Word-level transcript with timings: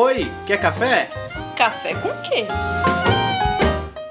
Oi, 0.00 0.30
quer 0.46 0.60
café? 0.60 1.10
Café 1.56 1.92
com 1.94 2.10
quê? 2.22 2.46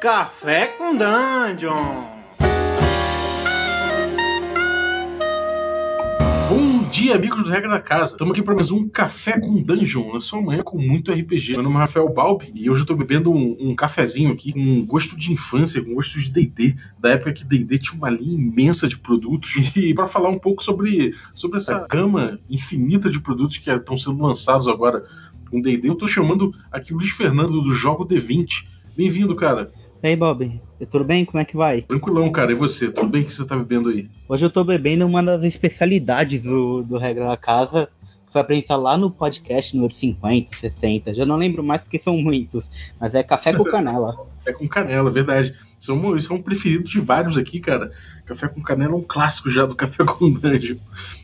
Café 0.02 0.68
com 0.78 0.92
Dungeon! 0.92 2.04
Bom 6.50 6.90
dia, 6.90 7.16
amigos 7.16 7.42
do 7.42 7.50
Regra 7.50 7.70
da 7.70 7.80
Casa. 7.80 8.12
Estamos 8.12 8.34
aqui 8.34 8.44
para 8.44 8.54
mais 8.54 8.70
um 8.70 8.90
Café 8.90 9.40
com 9.40 9.62
Dungeon, 9.62 10.14
na 10.14 10.20
sua 10.20 10.42
manhã 10.42 10.62
com 10.62 10.78
muito 10.78 11.10
RPG. 11.10 11.54
Meu 11.54 11.64
nome 11.64 11.76
é 11.78 11.80
Rafael 11.80 12.10
Balbi 12.10 12.52
e 12.54 12.70
hoje 12.70 12.82
eu 12.82 12.84
estou 12.84 12.98
bebendo 12.98 13.32
um, 13.32 13.56
um, 13.58 13.74
cafezinho 13.74 14.34
aqui 14.34 14.52
com 14.52 14.86
gosto 14.86 15.16
de 15.16 15.32
infância, 15.32 15.82
com 15.82 15.94
gosto 15.94 16.20
de 16.20 16.30
D&D, 16.30 16.76
da 17.00 17.12
época 17.12 17.32
que 17.32 17.46
D&D 17.46 17.78
tinha 17.80 17.98
uma 17.98 18.10
linha 18.10 18.34
imensa 18.34 18.90
de 18.90 18.98
produtos 18.98 19.56
e 19.74 19.94
para 19.94 20.06
falar 20.06 20.28
um 20.28 20.40
pouco 20.40 20.62
sobre, 20.62 21.16
sobre 21.34 21.58
essa 21.58 21.88
gama 21.90 22.38
infinita 22.50 23.10
de 23.10 23.22
produtos 23.22 23.58
que 23.58 23.72
estão 23.72 23.98
sendo 23.98 24.22
lançados 24.22 24.68
agora 24.68 25.06
com 25.50 25.62
D&D, 25.62 25.88
eu 25.88 25.94
estou 25.94 26.08
chamando 26.08 26.54
aqui 26.72 26.94
o 26.94 26.98
Luiz 26.98 27.12
Fernando 27.12 27.62
do 27.62 27.74
Jogo 27.74 28.06
D20. 28.06 28.66
Bem-vindo, 28.96 29.36
cara. 29.36 29.72
E 30.02 30.08
aí, 30.10 30.16
Bob, 30.16 30.62
tudo 30.92 31.04
bem? 31.04 31.26
Como 31.26 31.40
é 31.40 31.46
que 31.46 31.58
vai? 31.58 31.82
Tranquilão, 31.82 32.32
cara. 32.32 32.52
E 32.52 32.56
você? 32.56 32.92
Tudo 32.92 33.10
bem? 33.10 33.24
O 33.24 33.26
que 33.26 33.34
você 33.34 33.46
tá 33.46 33.58
bebendo 33.58 33.90
aí? 33.90 34.10
Hoje 34.30 34.46
eu 34.46 34.50
tô 34.50 34.64
bebendo 34.64 35.06
uma 35.06 35.24
das 35.24 35.42
especialidades 35.44 36.42
do, 36.42 36.84
do 36.84 36.98
Regra 36.98 37.26
da 37.26 37.36
Casa, 37.36 37.90
que 38.26 38.32
foi 38.32 38.42
apresentar 38.42 38.76
lá 38.76 38.96
no 38.96 39.10
podcast 39.10 39.76
número 39.76 39.94
50, 39.94 40.56
60. 40.56 41.14
Já 41.16 41.26
não 41.26 41.36
lembro 41.36 41.64
mais 41.64 41.82
porque 41.82 41.98
são 41.98 42.16
muitos, 42.16 42.70
mas 43.00 43.16
é 43.16 43.24
café 43.24 43.54
com 43.54 43.64
canela. 43.64 44.28
café 44.38 44.54
com 44.54 44.68
canela, 44.68 45.10
verdade. 45.10 45.56
São, 45.80 46.16
isso 46.16 46.32
é 46.32 46.36
um 46.36 46.42
preferido 46.42 46.84
de 46.84 47.00
vários 47.00 47.38
aqui, 47.38 47.60
cara. 47.60 47.92
Café 48.26 48.48
com 48.48 48.62
canela 48.62 48.94
é 48.94 48.98
um 48.98 49.04
clássico 49.04 49.50
já 49.50 49.66
do 49.66 49.76
Café 49.76 50.04
com 50.06 50.32
Dungeon. 50.32 50.78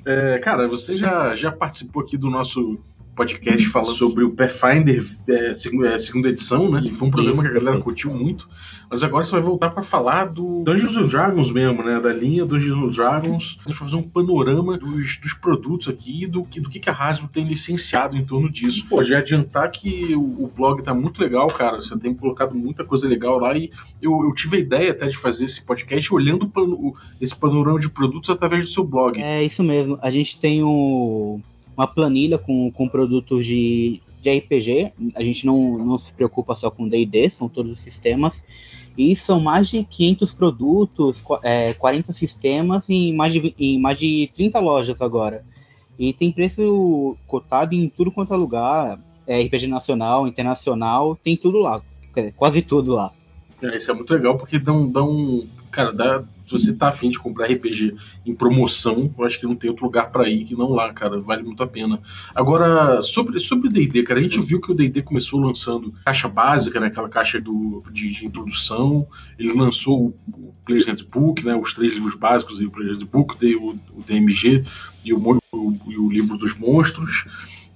É, 0.05 0.40
cara, 0.40 0.67
você 0.67 0.95
já, 0.95 1.36
já 1.36 1.52
participou 1.52 2.02
aqui 2.02 2.17
do 2.17 2.30
nosso 2.30 2.80
podcast 3.16 3.67
falando 3.67 3.94
sobre 3.94 4.23
o 4.23 4.31
Pathfinder 4.31 5.03
é, 5.27 5.49
é, 5.49 5.53
segunda 5.53 6.30
edição, 6.30 6.70
né? 6.70 6.81
E 6.84 6.91
foi 6.91 7.08
um 7.08 7.12
programa 7.12 7.41
que 7.41 7.48
a 7.48 7.53
galera 7.53 7.80
curtiu 7.80 8.14
muito. 8.14 8.50
Mas 8.89 9.03
agora 9.03 9.23
você 9.23 9.31
vai 9.31 9.42
voltar 9.42 9.69
para 9.69 9.81
falar 9.81 10.25
do 10.25 10.64
Dungeons 10.64 10.95
and 10.97 11.08
Dragons 11.08 11.52
mesmo, 11.52 11.84
né? 11.84 12.00
Da 12.00 12.11
linha 12.11 12.45
Dungeons 12.45 12.89
and 12.89 12.91
Dragons. 12.91 13.58
A 13.59 13.69
gente 13.69 13.80
vai 13.80 13.88
fazer 13.88 13.95
um 13.95 14.03
panorama 14.03 14.78
dos, 14.78 15.17
dos 15.17 15.34
produtos 15.34 15.88
aqui 15.88 16.28
do 16.28 16.44
que, 16.44 16.59
do 16.59 16.69
que 16.69 16.89
a 16.89 16.94
Hasbro 16.94 17.28
tem 17.28 17.45
licenciado 17.45 18.17
em 18.17 18.25
torno 18.25 18.52
disso. 18.52 18.86
Pô, 18.88 19.03
já 19.03 19.19
adiantar 19.19 19.72
que 19.72 20.16
o, 20.16 20.44
o 20.44 20.52
blog 20.56 20.84
tá 20.84 20.94
muito 20.94 21.22
legal, 21.22 21.47
cara. 21.47 21.78
Você 21.78 21.97
tem 21.97 22.14
colocado 22.14 22.56
muita 22.56 22.84
coisa 22.84 23.08
legal 23.08 23.39
lá 23.39 23.56
e 23.58 23.69
eu, 24.02 24.23
eu 24.23 24.34
tive 24.34 24.58
a 24.58 24.59
ideia 24.59 24.91
até 24.91 25.08
de 25.08 25.17
fazer 25.17 25.45
esse 25.45 25.64
podcast 25.64 26.14
olhando 26.14 26.52
o, 26.56 26.95
esse 27.19 27.36
panorama 27.36 27.80
de 27.80 27.89
produtos 27.89 28.30
através 28.30 28.66
do 28.66 28.72
seu 28.72 28.84
blog. 28.84 29.22
É 29.22 29.44
isso 29.44 29.64
mesmo. 29.64 29.97
A 30.02 30.09
gente 30.11 30.39
tem 30.39 30.64
o 30.64 31.39
uma 31.75 31.88
planilha 31.88 32.38
com, 32.38 32.71
com 32.71 32.88
produtos 32.88 33.45
de, 33.45 34.02
de 34.21 34.38
RPG. 34.38 34.93
A 35.16 35.23
gente 35.23 35.45
não, 35.45 35.77
não 35.77 35.97
se 35.97 36.13
preocupa 36.13 36.55
só 36.55 36.69
com 36.69 36.88
D&D, 36.88 37.29
são 37.29 37.49
todos 37.49 37.73
os 37.73 37.79
sistemas. 37.79 38.43
E 38.97 39.16
são 39.16 39.39
mais 39.39 39.69
de 39.69 39.83
500 39.83 40.33
produtos, 40.33 41.23
é, 41.44 41.73
40 41.73 42.13
sistemas 42.13 42.88
em 42.89 43.13
mais, 43.13 43.33
de, 43.33 43.55
em 43.57 43.79
mais 43.79 43.97
de 43.97 44.29
30 44.33 44.59
lojas 44.59 45.01
agora. 45.01 45.44
E 45.97 46.13
tem 46.13 46.31
preço 46.31 47.17
cotado 47.27 47.73
em 47.73 47.89
tudo 47.89 48.11
quanto 48.11 48.33
é 48.33 48.38
lugar. 48.38 48.99
É, 49.25 49.41
RPG 49.41 49.67
nacional, 49.67 50.27
internacional, 50.27 51.16
tem 51.16 51.38
tudo 51.38 51.59
lá. 51.59 51.81
Quase 52.35 52.61
tudo 52.61 52.94
lá. 52.94 53.11
É, 53.61 53.77
isso 53.77 53.89
é 53.89 53.94
muito 53.94 54.13
legal 54.13 54.38
porque 54.38 54.59
dá 54.59 54.73
um, 54.73 55.47
cara, 55.73 55.91
dá, 55.91 56.23
se 56.45 56.52
você 56.52 56.73
tá 56.73 56.89
afim 56.89 57.09
de 57.09 57.17
comprar 57.17 57.47
RPG 57.52 57.95
em 58.25 58.33
promoção, 58.33 59.13
eu 59.17 59.25
acho 59.25 59.39
que 59.39 59.45
não 59.45 59.55
tem 59.55 59.69
outro 59.69 59.85
lugar 59.85 60.11
para 60.11 60.29
ir 60.29 60.45
que 60.45 60.55
não 60.55 60.69
lá, 60.69 60.93
cara. 60.93 61.19
Vale 61.19 61.41
muito 61.41 61.63
a 61.63 61.67
pena. 61.67 61.99
Agora, 62.33 63.02
sobre 63.02 63.39
sobre 63.39 63.69
D&D, 63.69 64.03
cara, 64.03 64.19
a 64.19 64.23
gente 64.23 64.39
viu 64.39 64.61
que 64.61 64.71
o 64.71 64.75
D&D 64.75 65.01
começou 65.01 65.39
lançando 65.39 65.94
caixa 66.05 66.27
básica, 66.27 66.79
né, 66.79 66.88
aquela 66.88 67.09
caixa 67.09 67.41
do, 67.41 67.83
de, 67.91 68.11
de 68.11 68.25
introdução. 68.25 69.07
Ele 69.38 69.53
lançou 69.53 70.16
o 70.31 70.53
Player's 70.63 70.85
Handbook, 70.85 71.44
né, 71.44 71.55
os 71.55 71.73
três 71.73 71.94
livros 71.94 72.16
básicos, 72.16 72.59
o 72.59 72.69
Player's 72.69 73.00
Handbook, 73.00 73.56
o, 73.56 73.72
o 73.72 74.03
DMG 74.06 74.63
e 75.03 75.12
o, 75.12 75.39
o, 75.51 75.78
e 75.88 75.97
o 75.97 76.09
livro 76.09 76.38
dos 76.38 76.56
monstros. 76.56 77.25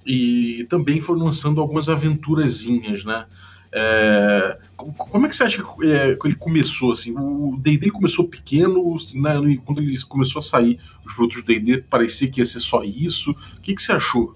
E 0.06 0.64
também 0.70 1.00
foi 1.00 1.18
lançando 1.18 1.60
algumas 1.60 1.88
aventurazinhas, 1.88 3.04
né? 3.04 3.26
É, 3.70 4.58
como 4.76 5.26
é 5.26 5.28
que 5.28 5.36
você 5.36 5.44
acha 5.44 5.62
que, 5.62 5.92
é, 5.92 6.16
ele 6.24 6.34
começou? 6.34 6.92
Assim, 6.92 7.12
o 7.16 7.56
D&D 7.58 7.90
começou 7.90 8.26
pequeno, 8.26 8.94
né, 9.14 9.58
quando 9.64 9.80
ele 9.82 9.98
começou 10.02 10.40
a 10.40 10.42
sair 10.42 10.78
os 11.04 11.14
produtos 11.14 11.42
do 11.42 11.46
D&D, 11.46 11.78
parecia 11.82 12.28
que 12.28 12.40
ia 12.40 12.44
ser 12.44 12.60
só 12.60 12.82
isso. 12.82 13.32
O 13.32 13.60
que, 13.60 13.74
que 13.74 13.82
você 13.82 13.92
achou? 13.92 14.34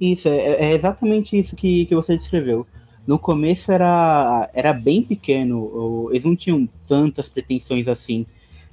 Isso, 0.00 0.28
é, 0.28 0.70
é 0.70 0.72
exatamente 0.72 1.38
isso 1.38 1.54
que, 1.54 1.86
que 1.86 1.94
você 1.94 2.16
descreveu. 2.16 2.66
No 3.06 3.18
começo 3.18 3.70
era, 3.70 4.50
era 4.52 4.72
bem 4.72 5.02
pequeno, 5.02 6.08
eles 6.10 6.24
não 6.24 6.34
tinham 6.34 6.68
tantas 6.86 7.28
pretensões 7.28 7.86
assim. 7.86 8.26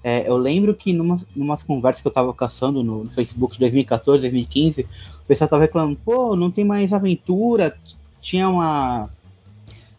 É, 0.03 0.27
eu 0.27 0.35
lembro 0.35 0.73
que 0.73 0.91
numa, 0.91 1.17
numas 1.35 1.63
conversas 1.63 2.01
que 2.01 2.07
eu 2.07 2.11
tava 2.11 2.33
caçando 2.33 2.83
no, 2.83 3.05
no, 3.05 3.11
Facebook 3.11 3.53
de 3.53 3.59
2014, 3.59 4.21
2015, 4.21 4.81
o 4.81 5.27
pessoal 5.27 5.49
tava 5.49 5.61
reclamando, 5.61 5.97
pô, 6.03 6.35
não 6.35 6.51
tem 6.51 6.65
mais 6.65 6.91
aventura, 6.91 7.77
tinha 8.19 8.49
uma 8.49 9.09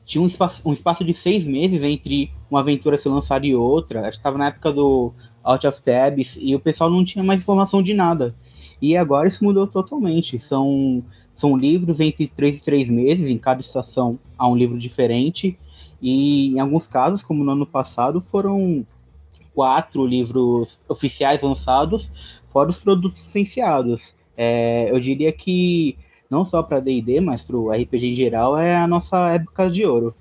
tinha 0.05 0.23
um 0.23 0.27
espaço, 0.27 0.61
um 0.65 0.73
espaço 0.73 1.05
de 1.05 1.15
seis 1.15 1.45
meses 1.45 1.83
entre 1.83 2.31
uma 2.51 2.61
aventura 2.61 2.99
ser 2.99 3.09
lançada 3.09 3.47
e 3.47 3.55
outra. 3.55 4.01
Acho 4.01 4.11
que 4.11 4.17
estava 4.17 4.37
na 4.37 4.49
época 4.49 4.73
do 4.73 5.13
Out 5.43 5.67
of 5.67 5.83
Tabs 5.83 6.39
e 6.41 6.55
o 6.55 6.61
pessoal 6.61 6.91
não 6.91 7.05
tinha 7.05 7.25
mais 7.25 7.41
informação 7.41 7.83
de 7.83 7.95
nada. 7.95 8.35
E 8.81 8.97
agora 8.97 9.29
isso 9.29 9.43
mudou 9.43 9.67
totalmente. 9.67 10.39
São, 10.39 11.03
são 11.35 11.57
livros 11.57 12.01
entre 12.01 12.27
três 12.27 12.59
e 12.59 12.63
três 12.63 12.89
meses, 12.89 13.31
em 13.31 13.39
cada 13.39 13.61
estação 13.61 14.19
há 14.37 14.47
um 14.47 14.57
livro 14.57 14.79
diferente. 14.79 15.59
E 16.03 16.49
em 16.49 16.61
alguns 16.61 16.87
casos, 16.87 17.23
como 17.23 17.43
no 17.43 17.53
ano 17.53 17.67
passado, 17.67 18.21
foram 18.21 18.87
quatro 19.55 20.05
livros 20.05 20.79
oficiais 20.89 21.41
lançados, 21.41 22.11
fora 22.51 22.69
os 22.69 22.79
produtos 22.79 23.25
licenciados. 23.25 24.15
É, 24.37 24.91
eu 24.91 24.99
diria 25.01 25.33
que 25.33 25.97
não 26.31 26.45
só 26.45 26.63
para 26.63 26.81
D&D, 26.81 27.21
mas 27.21 27.43
para 27.43 27.57
o 27.57 27.71
RPG 27.71 28.07
em 28.09 28.15
geral, 28.15 28.57
é 28.57 28.77
a 28.77 28.87
nossa 28.87 29.31
época 29.31 29.71
de 29.71 29.85
ouro. 29.85 30.15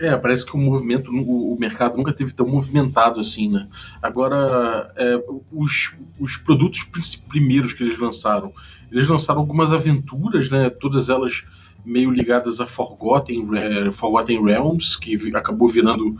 É, 0.00 0.16
parece 0.16 0.44
que 0.44 0.54
o 0.54 0.58
movimento, 0.58 1.10
o, 1.12 1.56
mercado 1.58 1.96
nunca 1.96 2.12
teve 2.12 2.32
tão 2.32 2.48
movimentado 2.48 3.20
assim, 3.20 3.48
né? 3.48 3.68
Agora, 4.02 4.92
é, 4.96 5.24
os, 5.52 5.94
os 6.18 6.36
produtos 6.36 6.84
primeiros 7.28 7.72
que 7.72 7.84
eles 7.84 7.98
lançaram, 7.98 8.52
eles 8.90 9.06
lançaram 9.06 9.40
algumas 9.40 9.72
aventuras, 9.72 10.50
né? 10.50 10.68
Todas 10.68 11.08
elas 11.08 11.44
meio 11.84 12.10
ligadas 12.10 12.60
a 12.60 12.66
Forgotten, 12.66 13.46
é, 13.56 13.92
Forgotten 13.92 14.42
Realms, 14.42 14.98
que 14.98 15.14
acabou 15.36 15.68
virando 15.68 16.18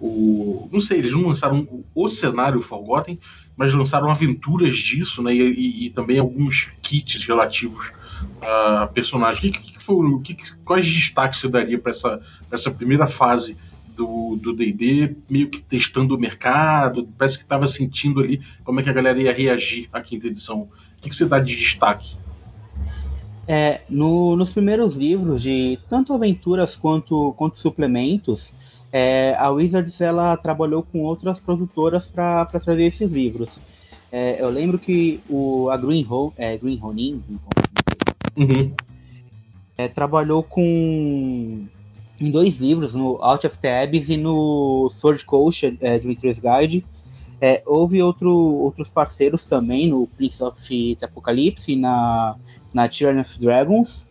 o. 0.00 0.68
Não 0.72 0.80
sei, 0.80 0.98
eles 0.98 1.12
não 1.12 1.26
lançaram 1.26 1.84
o 1.94 2.08
cenário 2.08 2.60
Forgotten, 2.60 3.18
mas 3.56 3.72
lançaram 3.72 4.10
aventuras 4.10 4.76
disso, 4.76 5.22
né? 5.22 5.34
E, 5.34 5.40
e, 5.40 5.86
e 5.86 5.90
também 5.90 6.18
alguns 6.18 6.72
kits 6.82 7.24
relativos 7.24 7.92
a 8.40 8.86
personagem. 8.86 9.50
O 9.50 9.52
que, 9.52 9.72
que 9.72 9.82
foi, 9.82 10.20
que, 10.22 10.36
quais 10.64 10.86
destaques 10.86 11.40
você 11.40 11.48
daria 11.48 11.78
para 11.78 11.90
essa, 11.90 12.20
essa 12.50 12.70
primeira 12.70 13.06
fase 13.06 13.56
do 14.36 14.52
D&D, 14.52 15.16
meio 15.28 15.48
que 15.48 15.62
testando 15.62 16.14
o 16.14 16.18
mercado? 16.18 17.08
Parece 17.16 17.38
que 17.38 17.44
estava 17.44 17.66
sentindo 17.66 18.20
ali 18.20 18.42
como 18.62 18.78
é 18.78 18.82
que 18.82 18.90
a 18.90 18.92
galera 18.92 19.20
ia 19.20 19.32
reagir 19.32 19.88
à 19.92 20.00
quinta 20.00 20.26
edição. 20.26 20.62
O 20.62 20.68
que, 21.00 21.08
que 21.08 21.14
você 21.14 21.24
dá 21.24 21.38
de 21.38 21.56
destaque? 21.56 22.18
É, 23.48 23.82
no, 23.88 24.36
nos 24.36 24.50
primeiros 24.50 24.96
livros 24.96 25.40
de 25.40 25.78
tanto 25.88 26.12
aventuras 26.12 26.76
quanto, 26.76 27.32
quanto 27.38 27.58
suplementos, 27.58 28.52
é, 28.92 29.34
a 29.38 29.50
Wizards 29.50 30.00
ela 30.00 30.36
trabalhou 30.36 30.82
com 30.82 31.00
outras 31.02 31.40
produtoras 31.40 32.08
para 32.08 32.44
trazer 32.46 32.84
esses 32.84 33.10
livros. 33.10 33.58
É, 34.10 34.40
eu 34.40 34.48
lembro 34.48 34.78
que 34.78 35.20
o, 35.28 35.68
a 35.70 35.76
Green, 35.76 36.06
Ho, 36.08 36.32
é, 36.36 36.56
Green 36.56 36.76
Ronin, 36.76 37.22
Uhum. 38.36 38.72
É, 39.78 39.88
trabalhou 39.88 40.42
com 40.42 41.66
em 42.20 42.30
dois 42.30 42.58
livros, 42.58 42.94
no 42.94 43.22
Out 43.22 43.46
of 43.46 43.58
Tabs 43.58 44.08
e 44.08 44.16
no 44.16 44.88
Sword 44.90 45.24
Coast, 45.24 45.76
é, 45.80 45.98
Dimitri's 45.98 46.40
Guide. 46.40 46.84
É, 47.40 47.62
houve 47.66 48.02
outro, 48.02 48.30
outros 48.30 48.88
parceiros 48.88 49.44
também 49.44 49.88
no 49.88 50.06
Prince 50.06 50.42
of 50.42 50.98
Apocalypse 51.02 51.72
e 51.72 51.76
na, 51.76 52.36
na 52.72 52.88
Tyranny 52.88 53.20
of 53.20 53.38
Dragons. 53.38 54.06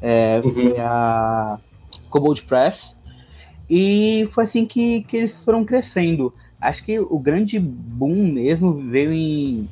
É, 0.00 0.40
uhum. 0.44 0.52
Foi 0.52 0.78
a 0.78 1.58
Kobold 2.08 2.42
Press. 2.42 2.94
E 3.68 4.28
foi 4.32 4.44
assim 4.44 4.64
que, 4.64 5.02
que 5.02 5.16
eles 5.16 5.44
foram 5.44 5.64
crescendo. 5.64 6.32
Acho 6.60 6.84
que 6.84 6.98
o 6.98 7.18
grande 7.18 7.58
boom 7.58 8.32
mesmo 8.32 8.72
veio 8.74 9.12
em 9.12 9.68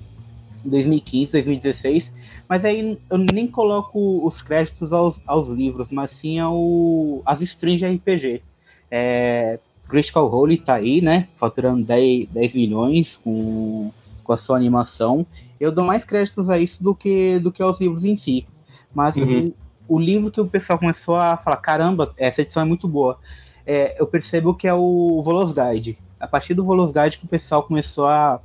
2015, 0.65 1.33
2016, 1.33 2.13
mas 2.49 2.65
aí 2.65 2.99
eu 3.11 3.19
nem 3.19 3.47
coloco 3.47 4.25
os 4.25 4.43
créditos 4.43 4.93
aos, 4.93 5.21
aos 5.27 5.49
livros, 5.49 5.91
mas 5.91 6.11
sim 6.11 6.39
ao, 6.39 7.23
as 7.25 7.41
strings 7.41 7.81
de 7.81 7.87
RPG. 7.87 8.43
É, 8.91 9.59
Critical 9.89 10.27
Role 10.29 10.57
tá 10.57 10.75
aí, 10.75 11.01
né? 11.01 11.29
Faturando 11.37 11.85
10, 11.85 12.29
10 12.29 12.55
milhões 12.55 13.17
com, 13.17 13.91
com 14.23 14.33
a 14.33 14.37
sua 14.37 14.57
animação. 14.57 15.27
Eu 15.59 15.73
dou 15.73 15.85
mais 15.85 16.05
créditos 16.05 16.51
a 16.51 16.59
isso 16.59 16.83
do 16.83 16.95
que, 16.95 17.39
do 17.39 17.51
que 17.51 17.63
aos 17.63 17.81
livros 17.81 18.05
em 18.05 18.17
si. 18.17 18.47
Mas 18.95 19.17
uhum. 19.17 19.53
o 19.89 19.99
livro 19.99 20.31
que 20.31 20.41
o 20.41 20.47
pessoal 20.47 20.79
começou 20.79 21.17
a 21.17 21.37
falar, 21.37 21.57
caramba, 21.59 22.13
essa 22.19 22.43
edição 22.43 22.63
é 22.63 22.67
muito 22.67 22.87
boa. 22.89 23.19
É, 23.67 24.01
eu 24.01 24.07
percebo 24.07 24.55
que 24.55 24.69
é 24.69 24.73
o 24.73 25.21
Volos 25.23 25.53
Guide. 25.53 25.99
A 26.21 26.29
partir 26.29 26.55
do 26.55 26.65
Volos 26.65 26.93
Guide 26.93 27.19
que 27.19 27.25
o 27.25 27.29
pessoal 27.29 27.63
começou 27.65 28.07
a, 28.07 28.41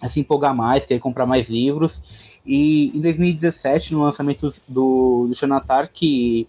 a 0.00 0.08
se 0.08 0.18
empolgar 0.18 0.54
mais, 0.54 0.86
querer 0.86 1.00
comprar 1.00 1.26
mais 1.26 1.48
livros. 1.48 2.00
E 2.44 2.90
em 2.96 3.00
2017, 3.00 3.92
no 3.92 4.02
lançamento 4.02 4.52
do, 4.66 5.26
do 5.28 5.34
Xanatar, 5.34 5.90
que, 5.92 6.48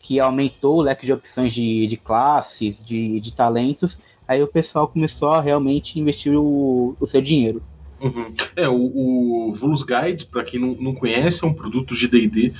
que 0.00 0.18
aumentou 0.18 0.78
o 0.78 0.82
leque 0.82 1.06
de 1.06 1.12
opções 1.12 1.54
de, 1.54 1.86
de 1.86 1.96
classes, 1.96 2.84
de, 2.84 3.20
de 3.20 3.32
talentos, 3.32 3.98
aí 4.26 4.42
o 4.42 4.48
pessoal 4.48 4.88
começou 4.88 5.30
a 5.30 5.40
realmente 5.40 5.98
investir 5.98 6.34
o, 6.36 6.96
o 6.98 7.06
seu 7.06 7.22
dinheiro. 7.22 7.62
Uhum. 8.00 8.30
É, 8.54 8.68
o, 8.68 9.48
o 9.48 9.50
Guide, 9.86 10.26
para 10.26 10.44
quem 10.44 10.60
não, 10.60 10.74
não 10.74 10.94
conhece, 10.94 11.44
é 11.44 11.46
um 11.46 11.54
produto 11.54 11.94
de 11.94 12.08
D&D 12.08 12.52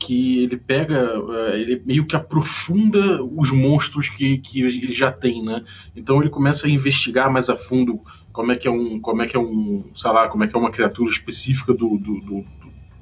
que 0.00 0.42
ele 0.42 0.56
pega, 0.56 0.98
eh, 0.98 1.60
ele 1.60 1.82
meio 1.84 2.06
que 2.06 2.16
aprofunda 2.16 3.22
os 3.22 3.52
monstros 3.52 4.08
que, 4.08 4.38
que 4.38 4.62
ele 4.62 4.92
já 4.92 5.12
tem, 5.12 5.44
né? 5.44 5.62
Então 5.94 6.20
ele 6.20 6.30
começa 6.30 6.66
a 6.66 6.70
investigar 6.70 7.30
mais 7.30 7.50
a 7.50 7.56
fundo 7.56 8.00
como 8.32 8.50
é 8.50 8.56
que 8.56 8.66
é 8.66 8.70
um, 8.70 8.98
como 8.98 9.20
é 9.20 9.26
que 9.26 9.36
é 9.36 9.40
um, 9.40 9.90
sei 9.94 10.10
lá, 10.10 10.26
como 10.28 10.42
é 10.42 10.48
que 10.48 10.56
é 10.56 10.58
uma 10.58 10.70
criatura 10.70 11.10
específica 11.10 11.72
do, 11.72 11.98
do, 11.98 12.20
do, 12.20 12.44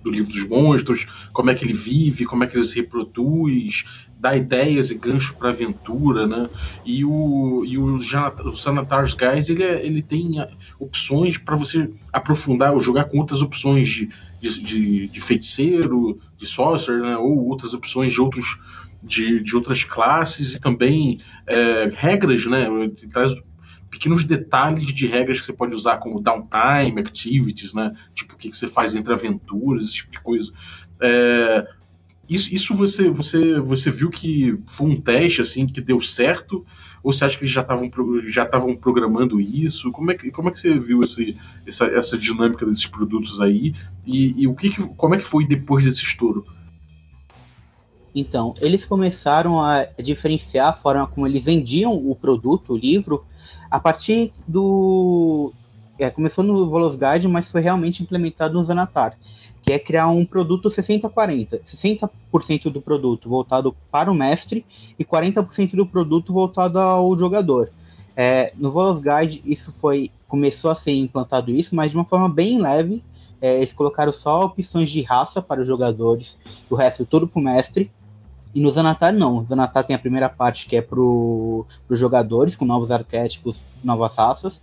do 0.02 0.10
livro 0.10 0.32
dos 0.32 0.48
monstros, 0.48 1.06
como 1.32 1.50
é 1.50 1.54
que 1.54 1.64
ele 1.64 1.72
vive, 1.72 2.24
como 2.24 2.44
é 2.44 2.46
que 2.46 2.56
ele 2.56 2.64
se 2.64 2.76
reproduz, 2.76 3.84
dá 4.18 4.36
ideias 4.36 4.90
e 4.90 4.98
gancho 4.98 5.34
para 5.36 5.50
aventura, 5.50 6.26
né? 6.26 6.48
E 6.84 7.04
o, 7.04 7.64
e 7.64 7.78
o, 7.78 7.96
o 7.96 8.56
Sanatar's 8.56 9.14
Guide 9.14 9.52
ele, 9.52 9.62
é, 9.62 9.86
ele 9.86 10.02
tem 10.02 10.40
ah, 10.40 10.48
opções 10.78 11.38
para 11.38 11.56
você 11.56 11.90
aprofundar 12.12 12.72
ou 12.72 12.80
jogar 12.80 13.04
com 13.04 13.18
outras 13.18 13.42
opções 13.42 13.88
de, 13.88 14.08
de, 14.40 14.62
de, 14.62 15.08
de 15.08 15.20
feiticeiro, 15.20 16.18
de 16.36 16.46
sorcerer, 16.46 17.00
né? 17.00 17.16
Ou 17.16 17.46
outras 17.46 17.74
opções 17.74 18.12
de 18.12 18.20
outros 18.20 18.58
de, 19.00 19.40
de 19.40 19.54
outras 19.54 19.84
classes 19.84 20.56
e 20.56 20.60
também 20.60 21.20
é, 21.46 21.88
regras, 21.94 22.44
né? 22.46 22.66
Ele 22.66 22.90
traz 23.12 23.40
pequenos 23.90 24.24
detalhes 24.24 24.92
de 24.92 25.06
regras 25.06 25.40
que 25.40 25.46
você 25.46 25.52
pode 25.52 25.74
usar, 25.74 25.98
como 25.98 26.20
downtime, 26.20 27.00
activities, 27.00 27.74
né? 27.74 27.92
Tipo, 28.14 28.34
o 28.34 28.36
que, 28.36 28.50
que 28.50 28.56
você 28.56 28.68
faz 28.68 28.94
entre 28.94 29.12
aventuras, 29.12 29.84
esse 29.84 29.94
tipo 29.94 30.10
de 30.12 30.20
coisa. 30.20 30.52
É, 31.00 31.66
isso, 32.28 32.54
isso 32.54 32.74
você, 32.74 33.08
você, 33.08 33.58
você 33.58 33.90
viu 33.90 34.10
que 34.10 34.58
foi 34.66 34.88
um 34.88 35.00
teste 35.00 35.40
assim 35.40 35.66
que 35.66 35.80
deu 35.80 36.00
certo? 36.00 36.64
Ou 37.02 37.12
você 37.12 37.24
acha 37.24 37.38
que 37.38 37.44
eles 37.44 37.54
já 37.54 37.62
estavam 37.62 37.90
já 38.26 38.42
estavam 38.42 38.76
programando 38.76 39.40
isso? 39.40 39.90
Como 39.90 40.10
é 40.10 40.14
que, 40.14 40.30
como 40.30 40.48
é 40.48 40.52
que 40.52 40.58
você 40.58 40.78
viu 40.78 41.02
esse, 41.02 41.36
essa, 41.66 41.86
essa 41.86 42.18
dinâmica 42.18 42.66
desses 42.66 42.86
produtos 42.86 43.40
aí? 43.40 43.72
E, 44.04 44.42
e 44.42 44.46
o 44.46 44.54
que, 44.54 44.68
que 44.68 44.86
como 44.94 45.14
é 45.14 45.18
que 45.18 45.24
foi 45.24 45.46
depois 45.46 45.84
desse 45.84 46.02
estouro? 46.02 46.44
Então, 48.18 48.54
eles 48.60 48.84
começaram 48.84 49.60
a 49.60 49.86
diferenciar 50.02 50.68
a 50.68 50.72
forma 50.72 51.06
como 51.06 51.26
eles 51.26 51.44
vendiam 51.44 51.94
o 51.94 52.16
produto, 52.16 52.72
o 52.72 52.76
livro, 52.76 53.24
a 53.70 53.78
partir 53.78 54.32
do. 54.46 55.52
É, 55.98 56.10
começou 56.10 56.44
no 56.44 56.68
Volos 56.68 56.96
Guide, 56.96 57.28
mas 57.28 57.50
foi 57.50 57.60
realmente 57.60 58.02
implementado 58.02 58.54
no 58.54 58.64
Zanatar, 58.64 59.16
que 59.62 59.72
é 59.72 59.78
criar 59.78 60.08
um 60.08 60.24
produto 60.24 60.68
60-40. 60.68 61.60
60%, 61.64 62.70
do 62.70 62.80
produto 62.80 63.28
voltado 63.28 63.74
para 63.90 64.10
o 64.10 64.14
mestre 64.14 64.64
e 64.98 65.04
40% 65.04 65.76
do 65.76 65.86
produto 65.86 66.32
voltado 66.32 66.78
ao 66.78 67.16
jogador. 67.18 67.70
É, 68.16 68.52
no 68.56 68.70
Volos 68.70 68.98
Guide 68.98 69.42
isso 69.46 69.70
foi 69.70 70.10
começou 70.26 70.72
a 70.72 70.74
ser 70.74 70.92
implantado 70.92 71.52
isso, 71.52 71.74
mas 71.74 71.90
de 71.92 71.96
uma 71.96 72.04
forma 72.04 72.28
bem 72.28 72.60
leve. 72.60 73.02
É, 73.40 73.56
eles 73.56 73.72
colocaram 73.72 74.10
só 74.10 74.44
opções 74.46 74.90
de 74.90 75.00
raça 75.02 75.40
para 75.40 75.60
os 75.60 75.68
jogadores, 75.68 76.36
o 76.68 76.74
resto 76.74 77.06
tudo 77.06 77.28
para 77.28 77.38
o 77.38 77.42
mestre. 77.42 77.90
E 78.54 78.60
no 78.60 78.70
Zanatar 78.70 79.12
não. 79.12 79.38
O 79.38 79.44
Zanatar 79.44 79.84
tem 79.84 79.94
a 79.94 79.98
primeira 79.98 80.28
parte 80.28 80.66
que 80.66 80.76
é 80.76 80.82
para 80.82 81.00
os 81.00 81.66
jogadores, 81.90 82.56
com 82.56 82.64
novos 82.64 82.90
arquétipos, 82.90 83.62
novas 83.84 84.16
raças. 84.16 84.60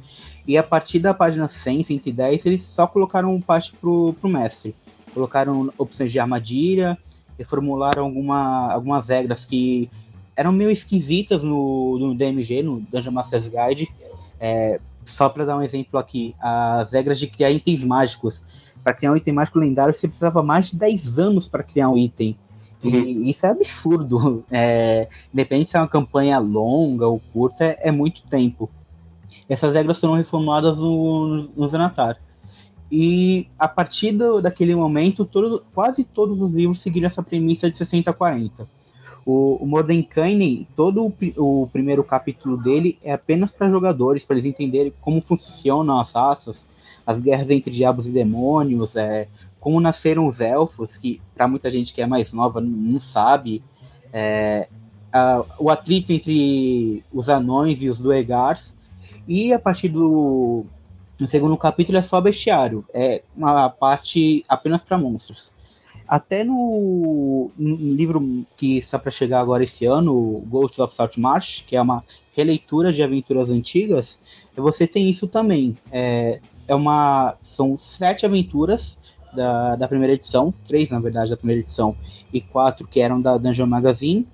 E 0.47 0.57
a 0.57 0.63
partir 0.63 0.99
da 0.99 1.13
página 1.13 1.47
100, 1.47 1.83
110, 1.83 2.45
eles 2.45 2.63
só 2.63 2.87
colocaram 2.87 3.39
parte 3.41 3.73
para 3.73 3.89
o 3.89 4.15
mestre. 4.23 4.75
Colocaram 5.13 5.71
opções 5.77 6.11
de 6.11 6.19
armadilha, 6.19 6.97
reformularam 7.37 8.03
alguma, 8.03 8.71
algumas 8.71 9.07
regras 9.07 9.45
que 9.45 9.89
eram 10.35 10.51
meio 10.51 10.69
esquisitas 10.69 11.41
no, 11.41 11.97
no 11.97 12.15
DMG, 12.15 12.61
no 12.61 12.81
Dungeon 12.81 13.11
Master's 13.11 13.47
Guide. 13.47 13.89
É, 14.39 14.79
só 15.05 15.29
para 15.29 15.45
dar 15.45 15.57
um 15.57 15.61
exemplo 15.61 15.99
aqui, 15.99 16.35
as 16.39 16.91
regras 16.91 17.19
de 17.19 17.27
criar 17.27 17.51
itens 17.51 17.83
mágicos. 17.83 18.43
Para 18.83 18.93
criar 18.93 19.13
um 19.13 19.17
item 19.17 19.33
mágico 19.33 19.59
lendário, 19.59 19.93
você 19.93 20.07
precisava 20.07 20.43
mais 20.43 20.69
de 20.69 20.77
10 20.77 21.19
anos 21.19 21.47
para 21.47 21.63
criar 21.63 21.89
um 21.89 21.97
item. 21.97 22.37
Uhum. 22.87 23.01
E 23.01 23.29
isso 23.29 23.45
é 23.45 23.49
absurdo. 23.49 24.43
É, 24.51 25.07
independente 25.33 25.69
se 25.69 25.77
é 25.77 25.79
uma 25.79 25.87
campanha 25.87 26.39
longa 26.39 27.07
ou 27.07 27.19
curta, 27.33 27.63
é, 27.63 27.89
é 27.89 27.91
muito 27.91 28.23
tempo. 28.27 28.69
Essas 29.49 29.73
regras 29.73 29.99
foram 29.99 30.15
reformuladas 30.15 30.77
no, 30.77 31.49
no 31.55 31.67
Zanatar. 31.67 32.19
E 32.91 33.47
a 33.57 33.67
partir 33.67 34.11
do, 34.11 34.41
daquele 34.41 34.75
momento, 34.75 35.25
todo, 35.25 35.63
quase 35.73 36.03
todos 36.03 36.41
os 36.41 36.53
livros 36.53 36.81
seguiram 36.81 37.07
essa 37.07 37.23
premissa 37.23 37.69
de 37.69 37.77
60 37.77 38.09
a 38.09 38.13
40. 38.13 38.67
O, 39.25 39.55
o 39.55 39.65
Mordenkainen, 39.65 40.67
todo 40.75 41.03
o, 41.03 41.63
o, 41.63 41.67
primeiro 41.67 42.03
capítulo 42.03 42.57
dele 42.57 42.97
é 43.03 43.11
apenas 43.11 43.51
para 43.51 43.69
jogadores, 43.69 44.23
para 44.23 44.35
eles 44.35 44.45
entenderem 44.45 44.93
como 45.01 45.19
funcionam 45.19 45.99
as 45.99 46.11
raças, 46.11 46.65
as 47.05 47.19
guerras 47.19 47.49
entre 47.49 47.71
diabos 47.71 48.05
e 48.05 48.11
demônios, 48.11 48.95
é, 48.95 49.27
como 49.65 49.81
nasceram 49.81 50.27
os 50.27 50.41
elfos, 50.41 50.95
que 50.95 51.19
para 51.33 51.47
muita 51.47 51.71
gente 51.71 51.91
que 51.91 51.99
é 51.99 52.05
mais 52.05 52.31
nova 52.31 52.61
não 52.61 52.99
sabe, 52.99 53.63
é, 54.13 54.67
a, 55.11 55.43
o 55.57 55.71
atrito 55.71 56.13
entre 56.13 57.03
os 57.11 57.29
anões 57.29 57.81
e 57.81 57.89
os 57.89 57.97
duegars, 57.97 58.75
e 59.27 59.51
a 59.51 59.57
partir 59.57 59.89
do 59.89 60.67
no 61.19 61.27
segundo 61.27 61.57
capítulo 61.57 61.97
é 61.97 62.03
só 62.03 62.21
bestiário, 62.21 62.85
é 62.93 63.23
uma 63.35 63.67
parte 63.67 64.45
apenas 64.47 64.83
para 64.83 64.99
monstros. 64.99 65.51
Até 66.07 66.43
no, 66.43 67.49
no, 67.57 67.75
livro 67.75 68.45
que 68.55 68.77
está 68.77 68.99
para 68.99 69.09
chegar 69.09 69.39
agora 69.39 69.63
esse 69.63 69.83
ano, 69.83 70.43
Ghost 70.47 70.79
of 70.79 70.93
Saltmarsh, 70.93 71.63
que 71.65 71.75
é 71.75 71.81
uma 71.81 72.03
releitura 72.33 72.93
de 72.93 73.01
aventuras 73.01 73.49
antigas, 73.49 74.19
você 74.55 74.85
tem 74.85 75.09
isso 75.09 75.25
também. 75.25 75.75
É, 75.91 76.39
é 76.67 76.75
uma, 76.75 77.35
são 77.41 77.75
sete 77.75 78.27
aventuras 78.27 78.95
da, 79.35 79.75
da 79.75 79.87
primeira 79.87 80.13
edição, 80.13 80.53
três 80.67 80.89
na 80.89 80.99
verdade 80.99 81.29
da 81.29 81.37
primeira 81.37 81.61
edição 81.61 81.95
e 82.31 82.41
quatro 82.41 82.87
que 82.87 82.99
eram 82.99 83.21
da 83.21 83.37
Dungeon 83.37 83.67
Magazine. 83.67 84.27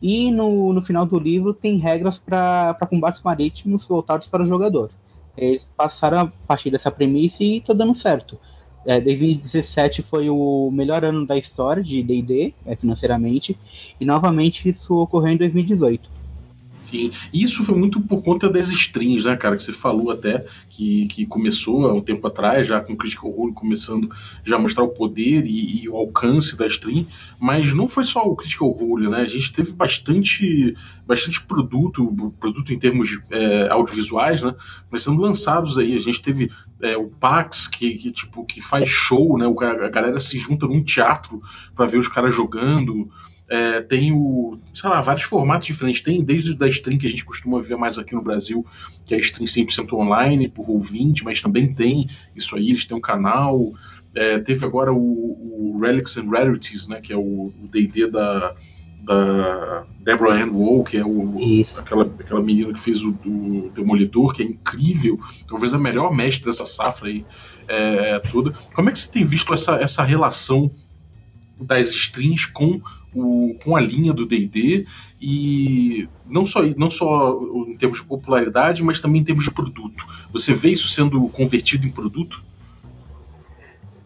E 0.00 0.30
no, 0.30 0.72
no 0.72 0.80
final 0.80 1.04
do 1.04 1.18
livro 1.18 1.52
tem 1.52 1.76
regras 1.76 2.18
para 2.18 2.74
combates 2.88 3.22
marítimos 3.22 3.86
voltados 3.86 4.28
para 4.28 4.42
o 4.42 4.46
jogador. 4.46 4.90
Eles 5.36 5.68
passaram 5.76 6.20
a 6.20 6.26
partir 6.46 6.70
dessa 6.70 6.90
premissa 6.90 7.42
e 7.42 7.58
está 7.58 7.72
dando 7.72 7.94
certo. 7.94 8.38
É, 8.86 9.00
2017 9.00 10.02
foi 10.02 10.30
o 10.30 10.70
melhor 10.72 11.04
ano 11.04 11.26
da 11.26 11.36
história 11.36 11.82
de 11.82 12.02
D&D, 12.02 12.54
é, 12.64 12.74
financeiramente, 12.76 13.58
e 14.00 14.04
novamente 14.04 14.68
isso 14.68 14.94
ocorreu 14.94 15.32
em 15.32 15.36
2018. 15.36 16.10
Sim. 16.90 17.10
Isso 17.34 17.62
foi 17.64 17.74
muito 17.76 18.00
por 18.00 18.22
conta 18.22 18.48
das 18.48 18.70
strings, 18.70 19.26
né, 19.26 19.36
cara? 19.36 19.58
Que 19.58 19.62
você 19.62 19.74
falou 19.74 20.10
até 20.10 20.46
que, 20.70 21.06
que 21.08 21.26
começou 21.26 21.86
há 21.86 21.92
um 21.92 22.00
tempo 22.00 22.26
atrás, 22.26 22.66
já 22.66 22.80
com 22.80 22.94
o 22.94 22.96
Critical 22.96 23.30
Role 23.30 23.52
começando 23.52 24.08
já 24.42 24.56
a 24.56 24.58
mostrar 24.58 24.84
o 24.84 24.88
poder 24.88 25.46
e, 25.46 25.82
e, 25.82 25.88
o 25.88 25.96
alcance 25.96 26.56
da 26.56 26.66
string. 26.66 27.06
Mas 27.38 27.74
não 27.74 27.86
foi 27.88 28.04
só 28.04 28.22
o 28.22 28.34
Critical 28.34 28.70
Role, 28.70 29.10
né? 29.10 29.18
A 29.18 29.26
gente 29.26 29.52
teve 29.52 29.72
bastante, 29.72 30.74
bastante 31.06 31.42
produto, 31.42 32.32
produto 32.40 32.72
em 32.72 32.78
termos 32.78 33.20
é, 33.30 33.68
audiovisuais, 33.68 34.40
né? 34.40 34.54
Sendo 34.96 35.20
lançados 35.20 35.76
aí. 35.76 35.94
A 35.94 36.00
gente 36.00 36.22
teve 36.22 36.50
é, 36.80 36.96
o 36.96 37.08
Pax, 37.08 37.68
que, 37.68 37.92
que, 37.98 38.10
tipo, 38.10 38.46
que 38.46 38.62
faz 38.62 38.88
show, 38.88 39.36
né? 39.36 39.46
O, 39.46 39.60
a 39.60 39.88
galera 39.90 40.18
se 40.20 40.38
junta 40.38 40.66
num 40.66 40.82
teatro 40.82 41.42
para 41.74 41.84
ver 41.84 41.98
os 41.98 42.08
caras 42.08 42.34
jogando. 42.34 43.10
É, 43.50 43.80
tem 43.80 44.12
o, 44.12 44.58
sei 44.74 44.90
lá, 44.90 45.00
vários 45.00 45.24
formatos 45.24 45.66
diferentes. 45.66 46.02
Tem 46.02 46.22
desde 46.22 46.54
da 46.54 46.68
stream 46.68 46.98
que 46.98 47.06
a 47.06 47.10
gente 47.10 47.24
costuma 47.24 47.60
ver 47.60 47.76
mais 47.76 47.98
aqui 47.98 48.14
no 48.14 48.22
Brasil, 48.22 48.64
que 49.06 49.14
é 49.14 49.16
a 49.16 49.20
stream 49.20 49.46
100% 49.46 49.92
online, 49.94 50.48
por 50.48 50.68
ouvinte, 50.68 51.24
mas 51.24 51.40
também 51.40 51.72
tem 51.72 52.06
isso 52.36 52.56
aí, 52.56 52.68
eles 52.70 52.84
têm 52.84 52.96
um 52.96 53.00
canal. 53.00 53.72
É, 54.14 54.38
teve 54.38 54.64
agora 54.66 54.92
o, 54.92 54.98
o, 54.98 55.78
Relics 55.80 56.16
and 56.16 56.28
Rarities, 56.28 56.88
né, 56.88 57.00
que 57.00 57.12
é 57.12 57.16
o 57.16 57.52
D&D 57.70 58.08
da, 58.08 58.54
da 59.02 59.84
Deborah 60.00 60.42
Ann 60.42 60.50
Wall, 60.50 60.82
que 60.82 60.96
é 60.96 61.04
o, 61.04 61.62
aquela, 61.78 62.04
aquela 62.04 62.42
menina 62.42 62.72
que 62.72 62.80
fez 62.80 63.02
o, 63.04 63.10
o 63.24 63.70
Demolidor, 63.74 64.32
que 64.32 64.42
é 64.42 64.46
incrível, 64.46 65.18
talvez 65.46 65.72
a 65.72 65.78
melhor 65.78 66.14
mestre 66.14 66.44
dessa 66.44 66.66
safra 66.66 67.08
aí 67.08 67.24
é, 67.68 68.18
toda. 68.18 68.52
Como 68.74 68.88
é 68.88 68.92
que 68.92 68.98
você 68.98 69.10
tem 69.10 69.24
visto 69.24 69.52
essa, 69.54 69.76
essa 69.76 70.02
relação 70.02 70.70
das 71.60 71.88
strings 71.88 72.46
com, 72.46 72.80
o, 73.14 73.54
com 73.62 73.76
a 73.76 73.80
linha 73.80 74.12
do 74.12 74.26
D&D 74.26 74.86
e 75.20 76.08
não 76.26 76.46
só, 76.46 76.62
não 76.76 76.90
só 76.90 77.40
em 77.66 77.76
termos 77.76 77.98
de 77.98 78.04
popularidade, 78.04 78.82
mas 78.82 79.00
também 79.00 79.20
em 79.20 79.24
termos 79.24 79.44
de 79.44 79.50
produto. 79.50 80.06
Você 80.32 80.52
vê 80.52 80.70
isso 80.70 80.88
sendo 80.88 81.28
convertido 81.28 81.86
em 81.86 81.90
produto? 81.90 82.44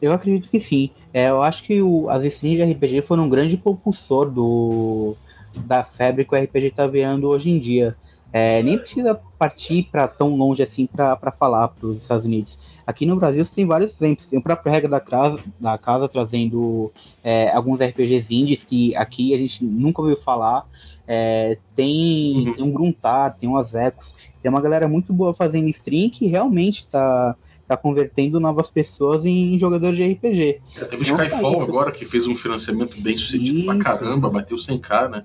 Eu 0.00 0.12
acredito 0.12 0.50
que 0.50 0.58
sim. 0.58 0.90
É, 1.12 1.28
eu 1.28 1.42
acho 1.42 1.62
que 1.62 1.80
o, 1.80 2.08
as 2.08 2.24
streams 2.24 2.56
de 2.56 2.72
RPG 2.72 3.02
foram 3.02 3.26
um 3.26 3.28
grande 3.28 3.56
propulsor 3.56 4.30
do, 4.30 5.14
da 5.54 5.84
febre 5.84 6.24
que 6.24 6.34
o 6.34 6.38
RPG 6.38 6.68
está 6.68 6.86
vendo 6.86 7.28
hoje 7.28 7.50
em 7.50 7.58
dia. 7.58 7.96
É, 8.32 8.62
nem 8.62 8.78
precisa 8.78 9.20
partir 9.38 9.88
para 9.92 10.08
tão 10.08 10.34
longe 10.34 10.62
assim 10.62 10.86
para 10.86 11.30
falar 11.32 11.68
para 11.68 11.86
os 11.86 11.98
Estados 11.98 12.24
Unidos. 12.24 12.58
Aqui 12.86 13.04
no 13.04 13.16
Brasil 13.16 13.44
você 13.44 13.54
tem 13.54 13.66
vários 13.66 13.92
exemplos. 13.94 14.26
Tem 14.26 14.38
o 14.38 14.42
próprio 14.42 14.72
Regra 14.72 14.88
da 14.88 15.00
Casa, 15.00 15.38
da 15.60 15.76
casa 15.76 16.08
trazendo 16.08 16.90
é, 17.22 17.50
alguns 17.50 17.80
RPGs 17.80 18.34
indies 18.34 18.64
que 18.64 18.96
aqui 18.96 19.34
a 19.34 19.38
gente 19.38 19.62
nunca 19.62 20.00
ouviu 20.00 20.16
falar. 20.16 20.66
É, 21.06 21.58
tem, 21.74 22.48
uhum. 22.48 22.54
tem 22.54 22.64
um 22.64 22.72
Gruntar, 22.72 23.36
tem 23.36 23.48
um 23.48 23.56
Azecos. 23.56 24.14
Tem 24.40 24.50
uma 24.50 24.60
galera 24.60 24.88
muito 24.88 25.12
boa 25.12 25.34
fazendo 25.34 25.68
stream 25.68 26.08
que 26.08 26.26
realmente 26.26 26.80
está 26.80 27.36
tá 27.66 27.76
convertendo 27.76 28.40
novas 28.40 28.68
pessoas 28.68 29.24
em 29.24 29.58
jogadores 29.58 29.96
de 29.96 30.04
RPG. 30.04 30.60
É, 30.76 30.84
teve 30.84 31.02
o 31.02 31.04
Skyfall 31.04 31.62
agora 31.62 31.90
que 31.90 32.04
fez 32.04 32.26
um 32.26 32.34
financiamento 32.34 33.00
bem 33.00 33.16
sucedido 33.16 33.58
Isso. 33.58 33.66
pra 33.66 33.78
caramba, 33.78 34.30
bateu 34.30 34.56
100k, 34.56 35.10
né? 35.10 35.24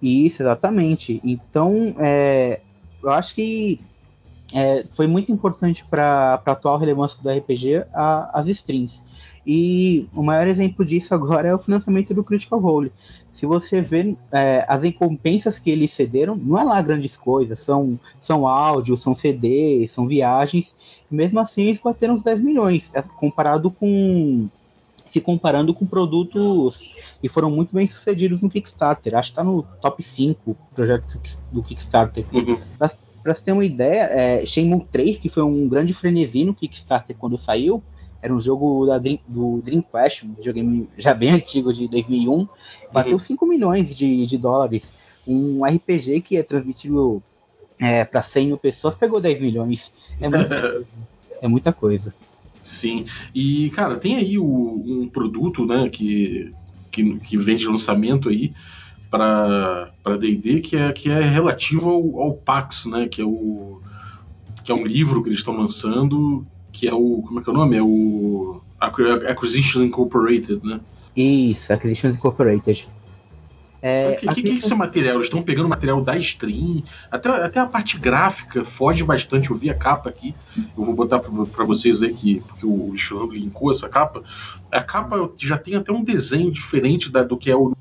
Isso, 0.00 0.42
exatamente. 0.42 1.20
Então, 1.24 1.94
é, 1.98 2.60
eu 3.02 3.10
acho 3.10 3.34
que 3.34 3.80
é, 4.54 4.84
foi 4.92 5.06
muito 5.06 5.32
importante 5.32 5.84
para 5.84 6.40
a 6.44 6.50
atual 6.50 6.78
relevância 6.78 7.22
do 7.22 7.30
RPG 7.30 7.86
a, 7.92 8.38
as 8.38 8.46
strings. 8.48 9.02
E 9.46 10.08
o 10.12 10.22
maior 10.22 10.48
exemplo 10.48 10.84
disso 10.84 11.14
agora 11.14 11.48
é 11.48 11.54
o 11.54 11.58
financiamento 11.58 12.12
do 12.12 12.24
Critical 12.24 12.58
Role. 12.58 12.92
Se 13.32 13.46
você 13.46 13.80
vê 13.80 14.16
é, 14.32 14.64
as 14.66 14.82
recompensas 14.82 15.58
que 15.58 15.70
eles 15.70 15.92
cederam, 15.92 16.36
não 16.36 16.58
é 16.58 16.64
lá 16.64 16.82
grandes 16.82 17.16
coisas, 17.16 17.60
são, 17.60 18.00
são 18.18 18.48
áudios, 18.48 19.02
são 19.02 19.14
CDs, 19.14 19.90
são 19.90 20.08
viagens, 20.08 20.74
mesmo 21.10 21.38
assim 21.38 21.64
eles 21.64 21.78
bateram 21.78 22.14
os 22.14 22.22
10 22.22 22.42
milhões, 22.42 22.90
é, 22.94 23.02
comparado 23.02 23.70
com. 23.70 24.48
Se 25.16 25.20
comparando 25.22 25.72
com 25.72 25.86
produtos 25.86 26.82
e 27.22 27.28
foram 27.28 27.50
muito 27.50 27.74
bem 27.74 27.86
sucedidos 27.86 28.42
no 28.42 28.50
Kickstarter. 28.50 29.16
Acho 29.16 29.30
que 29.30 29.32
está 29.32 29.42
no 29.42 29.62
top 29.80 30.02
5 30.02 30.54
projetos 30.74 31.38
do 31.50 31.62
Kickstarter. 31.62 32.24
Uhum. 32.32 32.58
Para 32.78 33.34
você 33.34 33.42
ter 33.42 33.52
uma 33.52 33.64
ideia, 33.64 34.02
é, 34.10 34.44
Shenmue 34.44 34.84
3, 34.90 35.16
que 35.16 35.30
foi 35.30 35.42
um 35.42 35.66
grande 35.68 35.94
frenesi 35.94 36.44
no 36.44 36.54
Kickstarter 36.54 37.16
quando 37.16 37.38
saiu, 37.38 37.82
era 38.20 38.32
um 38.32 38.38
jogo 38.38 38.84
da 38.84 38.98
Dream, 38.98 39.18
do 39.26 39.62
Dreamcast, 39.62 40.26
um 40.26 40.34
videogame 40.34 40.88
já 40.98 41.14
bem 41.14 41.30
antigo 41.32 41.72
de 41.72 41.88
2001, 41.88 42.46
bateu 42.92 43.14
uhum. 43.14 43.18
5 43.18 43.46
milhões 43.46 43.94
de, 43.94 44.26
de 44.26 44.36
dólares. 44.36 44.90
Um 45.26 45.64
RPG 45.64 46.20
que 46.20 46.36
é 46.36 46.42
transmitido 46.42 47.22
é, 47.80 48.04
para 48.04 48.20
100 48.20 48.48
mil 48.48 48.58
pessoas 48.58 48.94
pegou 48.94 49.18
10 49.18 49.40
milhões. 49.40 49.90
É 50.20 50.28
muita, 50.28 50.86
é 51.40 51.48
muita 51.48 51.72
coisa. 51.72 52.14
Sim, 52.66 53.04
e 53.32 53.70
cara, 53.70 53.96
tem 53.96 54.16
aí 54.16 54.38
o, 54.38 54.44
um 54.44 55.08
produto 55.08 55.64
né, 55.64 55.88
que, 55.88 56.52
que, 56.90 57.16
que 57.20 57.36
vem 57.36 57.54
de 57.54 57.68
lançamento 57.68 58.28
aí 58.28 58.52
para 59.08 59.92
D&D 60.18 60.60
que 60.60 60.76
é, 60.76 60.92
que 60.92 61.08
é 61.08 61.20
relativo 61.20 61.88
ao, 61.88 62.20
ao, 62.20 62.34
PAX, 62.34 62.86
né, 62.86 63.06
que 63.08 63.22
é 63.22 63.24
o 63.24 63.80
que 64.64 64.72
é 64.72 64.74
um 64.74 64.84
livro 64.84 65.22
que 65.22 65.28
eles 65.28 65.38
estão 65.38 65.56
lançando, 65.56 66.44
que 66.72 66.88
é 66.88 66.92
o 66.92 67.22
como 67.22 67.38
é 67.38 67.42
que 67.42 67.48
é 67.48 67.52
o 67.52 67.56
nome? 67.56 67.76
É 67.76 67.82
o 67.82 68.60
Acquisitions 68.80 69.84
Incorporated, 69.84 70.60
né? 70.64 70.80
Isso, 71.16 71.72
Acquisitions 71.72 72.16
Incorporated. 72.16 72.88
É, 73.82 74.10
o 74.10 74.16
que, 74.16 74.26
que, 74.34 74.42
que, 74.42 74.48
é 74.50 74.54
esse 74.54 74.74
material? 74.74 75.16
Eles 75.16 75.26
estão 75.26 75.42
pegando 75.42 75.68
material 75.68 76.00
da 76.02 76.16
stream, 76.16 76.82
até, 77.10 77.28
até 77.28 77.60
a 77.60 77.66
parte 77.66 77.98
gráfica 77.98 78.64
foge 78.64 79.04
bastante. 79.04 79.50
Eu 79.50 79.56
vi 79.56 79.70
a 79.70 79.74
capa 79.74 80.08
aqui, 80.08 80.34
eu 80.56 80.82
vou 80.82 80.94
botar 80.94 81.18
para 81.18 81.64
vocês 81.64 82.02
aí, 82.02 82.12
que, 82.12 82.40
porque 82.40 82.66
o 82.66 82.96
Xilando 82.96 83.32
linkou 83.32 83.70
essa 83.70 83.88
capa. 83.88 84.22
A 84.70 84.82
capa 84.82 85.30
já 85.36 85.58
tem 85.58 85.76
até 85.76 85.92
um 85.92 86.02
desenho 86.02 86.50
diferente 86.50 87.10
da, 87.10 87.22
do 87.22 87.36
que 87.36 87.50
é 87.50 87.56
o 87.56 87.76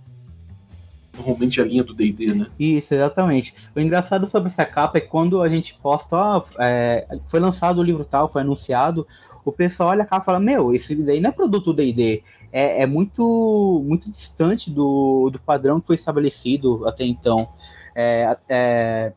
normalmente 1.17 1.61
a 1.61 1.63
linha 1.63 1.83
do 1.83 1.93
D&D, 1.93 2.33
né? 2.33 2.47
Isso, 2.59 2.93
exatamente. 2.93 3.53
O 3.73 3.79
engraçado 3.79 4.27
sobre 4.27 4.49
essa 4.49 4.65
capa 4.65 4.97
é 4.97 5.01
quando 5.01 5.41
a 5.41 5.47
gente 5.47 5.77
posta, 5.81 6.15
ó, 6.15 6.43
é, 6.59 7.07
foi 7.25 7.39
lançado 7.39 7.79
o 7.79 7.83
livro 7.83 8.03
tal, 8.03 8.27
foi 8.27 8.41
anunciado, 8.41 9.07
o 9.45 9.51
pessoal 9.51 9.89
olha 9.89 10.03
a 10.03 10.05
capa 10.05 10.23
e 10.23 10.25
fala, 10.25 10.39
meu, 10.39 10.73
esse 10.73 10.95
daí 10.95 11.21
não 11.21 11.29
é 11.29 11.33
produto 11.33 11.73
D&D, 11.73 12.23
é, 12.55 12.83
é, 12.83 12.85
muito, 12.85 13.83
muito 13.85 14.09
distante 14.09 14.71
do, 14.71 15.29
do 15.29 15.38
padrão 15.38 15.81
que 15.81 15.88
foi 15.88 15.97
estabelecido 15.97 16.88
até 16.88 17.03
então. 17.03 17.50
É, 17.93 18.38
é, 18.47 19.13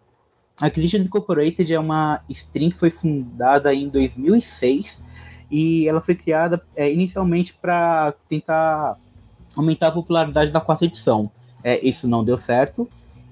a 0.61 0.66
Activision 0.66 1.04
Incorporated 1.04 1.73
é 1.73 1.78
uma 1.78 2.21
stream 2.28 2.68
que 2.68 2.76
foi 2.76 2.90
fundada 2.90 3.73
em 3.73 3.88
2006 3.88 5.00
e 5.49 5.87
ela 5.87 6.00
foi 6.00 6.16
criada 6.16 6.61
é, 6.75 6.92
inicialmente 6.92 7.54
para 7.54 8.12
tentar 8.28 8.99
aumentar 9.54 9.87
a 9.87 9.92
popularidade 9.92 10.50
da 10.50 10.61
quarta 10.61 10.87
edição. 10.87 11.30
É, 11.62 11.78
isso 11.87 12.09
não 12.09 12.25
deu 12.25 12.37
certo. 12.37 12.88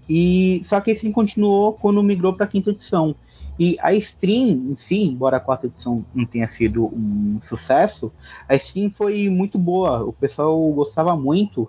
E 0.08 0.60
só 0.62 0.80
que 0.80 0.92
assim 0.92 1.10
continuou 1.10 1.72
quando 1.72 2.00
migrou 2.00 2.32
para 2.32 2.44
a 2.44 2.48
quinta 2.48 2.70
edição. 2.70 3.16
E 3.58 3.76
a 3.80 3.94
stream 3.94 4.70
em 4.70 4.74
si, 4.74 4.98
embora 4.98 5.38
a 5.38 5.40
quarta 5.40 5.66
edição 5.66 6.04
não 6.14 6.26
tenha 6.26 6.46
sido 6.46 6.86
um 6.86 7.38
sucesso, 7.40 8.12
a 8.48 8.54
stream 8.54 8.90
foi 8.90 9.30
muito 9.30 9.58
boa, 9.58 10.04
o 10.04 10.12
pessoal 10.12 10.70
gostava 10.72 11.16
muito. 11.16 11.68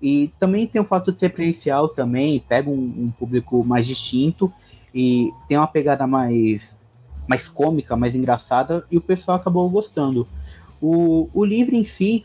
E 0.00 0.32
também 0.38 0.66
tem 0.66 0.80
o 0.80 0.84
fato 0.84 1.12
de 1.12 1.18
ser 1.18 1.30
presencial 1.30 1.88
também, 1.88 2.42
pega 2.48 2.70
um, 2.70 2.74
um 2.74 3.10
público 3.10 3.62
mais 3.64 3.86
distinto 3.86 4.50
e 4.94 5.30
tem 5.46 5.58
uma 5.58 5.66
pegada 5.66 6.06
mais, 6.06 6.78
mais 7.28 7.48
cômica, 7.48 7.96
mais 7.96 8.14
engraçada, 8.14 8.86
e 8.90 8.96
o 8.96 9.00
pessoal 9.00 9.36
acabou 9.36 9.68
gostando. 9.68 10.26
O, 10.80 11.28
o 11.34 11.44
livro 11.44 11.74
em 11.74 11.84
si, 11.84 12.24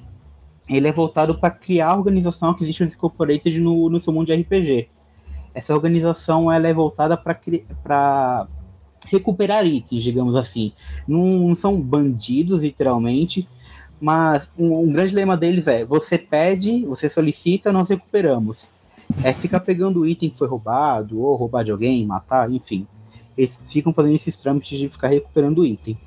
ele 0.69 0.88
é 0.88 0.91
voltado 0.91 1.38
para 1.38 1.50
criar 1.50 1.89
a 1.89 1.98
organização 1.98 2.51
Acquisition 2.51 2.86
Incorporated 2.86 3.60
no, 3.60 3.89
no 3.89 4.00
seu 4.00 4.13
mundo 4.13 4.27
de 4.27 4.36
RPG. 4.36 4.88
Essa 5.53 5.74
organização 5.74 6.51
ela 6.51 6.67
é 6.67 6.74
voltada 6.74 7.17
para 7.17 8.48
recuperar 9.05 9.65
itens, 9.65 10.03
digamos 10.03 10.36
assim. 10.36 10.72
Não, 11.07 11.48
não 11.48 11.55
são 11.55 11.79
bandidos, 11.81 12.62
literalmente, 12.63 13.48
mas 14.00 14.50
um, 14.57 14.79
um, 14.79 14.91
grande 14.91 15.15
lema 15.15 15.38
deles 15.38 15.67
é: 15.67 15.86
você 15.86 16.17
pede, 16.17 16.86
você 16.86 17.10
solicita, 17.10 17.72
nós 17.72 17.89
recuperamos. 17.89 18.67
É 19.24 19.31
ficar 19.31 19.60
pegando 19.60 20.01
o 20.01 20.07
item 20.07 20.29
que 20.29 20.38
foi 20.38 20.48
roubado, 20.48 21.22
ou 21.22 21.36
roubar 21.36 21.63
de 21.63 21.72
alguém, 21.72 22.05
matar, 22.05 22.51
enfim. 22.51 22.88
Eles 23.38 23.57
ficam 23.72 23.93
fazendo 23.93 24.15
esses 24.15 24.38
trâmites 24.38 24.77
de 24.77 24.89
ficar 24.89 25.07
recuperando 25.10 25.60
o 25.60 25.65
item. 25.65 25.98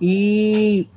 E, 0.00 0.88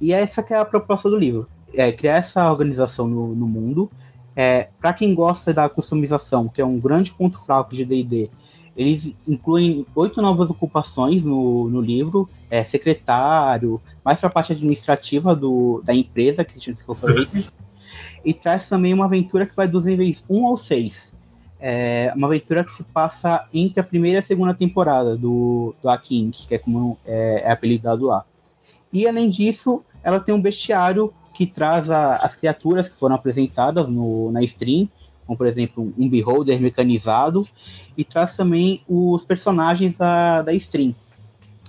e 0.00 0.12
essa 0.12 0.42
que 0.42 0.52
é 0.52 0.58
a 0.58 0.64
proposta 0.64 1.08
do 1.08 1.16
livro. 1.16 1.48
É 1.72 1.92
criar 1.92 2.16
essa 2.16 2.50
organização 2.50 3.06
no, 3.06 3.34
no 3.34 3.46
mundo. 3.46 3.90
É, 4.34 4.68
para 4.80 4.92
quem 4.92 5.14
gosta 5.14 5.52
da 5.52 5.68
customização, 5.68 6.48
que 6.48 6.60
é 6.60 6.64
um 6.64 6.78
grande 6.78 7.12
ponto 7.12 7.38
fraco 7.38 7.74
de 7.74 7.84
D&D, 7.84 8.30
eles 8.78 9.12
incluem 9.26 9.84
oito 9.96 10.22
novas 10.22 10.48
ocupações 10.48 11.24
no, 11.24 11.68
no 11.68 11.80
livro, 11.80 12.28
é, 12.48 12.62
secretário, 12.62 13.80
mais 14.04 14.20
para 14.20 14.28
a 14.28 14.32
parte 14.32 14.52
administrativa 14.52 15.34
do, 15.34 15.82
da 15.84 15.92
empresa, 15.92 16.44
Christian 16.44 16.74
Incorporated, 16.74 17.48
e 18.24 18.32
traz 18.32 18.68
também 18.68 18.94
uma 18.94 19.06
aventura 19.06 19.44
que 19.44 19.56
vai 19.56 19.66
dos 19.66 19.84
níveis 19.84 20.24
1 20.30 20.46
ao 20.46 20.56
6. 20.56 21.12
É 21.58 22.12
uma 22.14 22.28
aventura 22.28 22.62
que 22.62 22.72
se 22.72 22.84
passa 22.84 23.48
entre 23.52 23.80
a 23.80 23.84
primeira 23.84 24.18
e 24.18 24.20
a 24.20 24.24
segunda 24.24 24.54
temporada 24.54 25.16
do, 25.16 25.74
do 25.82 25.88
A 25.88 25.98
King, 25.98 26.30
que 26.46 26.54
é 26.54 26.58
como 26.58 26.96
é, 27.04 27.42
é 27.44 27.50
apelidado 27.50 28.06
lá. 28.06 28.24
E 28.92 29.08
além 29.08 29.28
disso, 29.28 29.82
ela 30.04 30.20
tem 30.20 30.32
um 30.32 30.40
bestiário 30.40 31.12
que 31.34 31.46
traz 31.46 31.90
a, 31.90 32.16
as 32.16 32.36
criaturas 32.36 32.88
que 32.88 32.96
foram 32.96 33.16
apresentadas 33.16 33.88
no, 33.88 34.30
na 34.30 34.40
stream, 34.42 34.88
como 35.28 35.36
por 35.36 35.46
exemplo 35.46 35.92
um 35.98 36.08
beholder 36.08 36.58
mecanizado, 36.58 37.46
e 37.94 38.02
traz 38.02 38.34
também 38.34 38.82
os 38.88 39.26
personagens 39.26 39.98
da, 39.98 40.40
da 40.40 40.54
stream. 40.54 40.94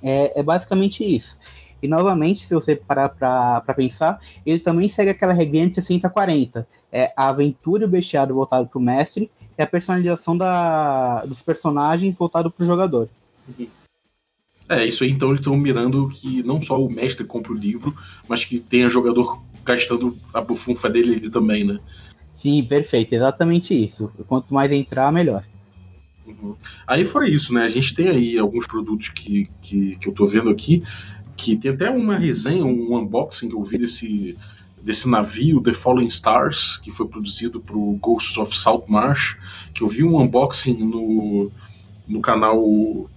É, 0.02 0.40
é 0.40 0.42
basicamente 0.42 1.04
isso. 1.04 1.38
E 1.84 1.88
novamente, 1.88 2.46
se 2.46 2.54
você 2.54 2.76
parar 2.76 3.10
para 3.10 3.74
pensar, 3.74 4.20
ele 4.46 4.60
também 4.60 4.88
segue 4.88 5.12
aquela 5.12 5.34
regrinha 5.34 5.70
de 5.70 5.76
60-40. 5.76 6.66
É 6.92 7.12
a 7.16 7.30
aventura 7.30 7.84
e 7.84 7.86
o 7.86 7.90
bestiário 7.90 8.36
voltado 8.36 8.68
para 8.68 8.80
o 8.80 8.82
mestre 8.82 9.30
e 9.58 9.62
a 9.62 9.68
personalização 9.68 10.38
da, 10.38 11.26
dos 11.26 11.42
personagens 11.42 12.18
voltado 12.18 12.50
para 12.50 12.64
o 12.64 12.68
jogador. 12.68 13.10
É, 14.70 14.86
isso 14.86 15.04
aí 15.04 15.10
então 15.10 15.30
eles 15.30 15.40
estão 15.40 15.58
mirando 15.58 16.08
que 16.10 16.44
não 16.44 16.62
só 16.62 16.82
o 16.82 16.90
mestre 16.90 17.26
compra 17.26 17.52
o 17.52 17.56
livro, 17.56 17.94
mas 18.28 18.46
que 18.46 18.60
tenha 18.60 18.88
jogador 18.88 19.42
gastando 19.66 20.18
a 20.34 20.40
bufunfa 20.40 20.90
dele 20.90 21.30
também, 21.30 21.66
né? 21.66 21.80
Sim, 22.42 22.64
perfeito, 22.64 23.14
exatamente 23.14 23.74
isso. 23.74 24.12
Quanto 24.28 24.54
mais 24.54 24.72
entrar, 24.72 25.12
melhor. 25.12 25.44
Uhum. 26.26 26.56
Aí 26.88 27.04
foi 27.04 27.30
isso, 27.30 27.54
né? 27.54 27.64
A 27.64 27.68
gente 27.68 27.94
tem 27.94 28.08
aí 28.08 28.38
alguns 28.38 28.66
produtos 28.66 29.10
que, 29.10 29.50
que, 29.62 29.96
que 29.98 30.08
eu 30.08 30.14
tô 30.14 30.26
vendo 30.26 30.50
aqui, 30.50 30.84
que 31.36 31.56
tem 31.56 31.72
até 31.72 31.90
uma 31.90 32.16
resenha, 32.16 32.64
um 32.64 32.96
unboxing 32.96 33.50
que 33.50 33.56
eu 33.56 33.64
vi 33.64 33.80
desse, 33.80 34.38
desse 34.82 35.10
navio, 35.10 35.62
The 35.62 35.74
Fallen 35.74 36.08
Stars, 36.08 36.78
que 36.78 36.92
foi 36.92 37.08
produzido 37.08 37.60
pro 37.60 37.98
Ghost 38.02 38.40
of 38.40 38.56
Saltmarsh, 38.56 39.38
que 39.74 39.82
eu 39.82 39.88
vi 39.88 40.04
um 40.04 40.20
unboxing 40.20 40.74
no, 40.74 41.52
no 42.08 42.22
canal 42.22 43.10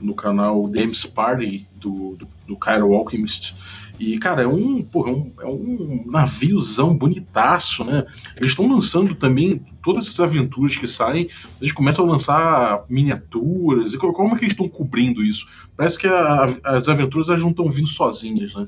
no 0.00 0.14
canal 0.14 0.66
Games 0.66 1.06
Party 1.06 1.66
do, 1.76 2.16
do, 2.16 2.28
do 2.46 2.56
Cairo 2.56 2.92
Alchemist 2.92 3.56
E, 3.98 4.18
cara, 4.18 4.42
é 4.42 4.46
um, 4.46 4.82
porra, 4.82 5.10
é 5.10 5.14
um, 5.14 5.32
é 5.40 5.46
um 5.46 6.04
naviozão 6.10 6.96
bonitaço, 6.96 7.84
né? 7.84 8.04
Eles 8.36 8.50
estão 8.50 8.68
lançando 8.68 9.14
também 9.14 9.64
todas 9.82 10.04
essas 10.04 10.20
aventuras 10.20 10.76
que 10.76 10.88
saem, 10.88 11.28
eles 11.60 11.72
começam 11.72 12.04
a 12.04 12.10
lançar 12.10 12.84
miniaturas. 12.88 13.92
E 13.92 13.98
como 13.98 14.34
é 14.34 14.38
que 14.38 14.44
eles 14.44 14.52
estão 14.52 14.68
cobrindo 14.68 15.22
isso? 15.22 15.46
Parece 15.76 15.98
que 15.98 16.08
a, 16.08 16.44
as 16.64 16.88
aventuras 16.88 17.28
elas 17.28 17.42
não 17.42 17.50
estão 17.50 17.70
vindo 17.70 17.88
sozinhas, 17.88 18.54
né? 18.54 18.66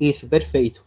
Isso, 0.00 0.26
perfeito. 0.26 0.82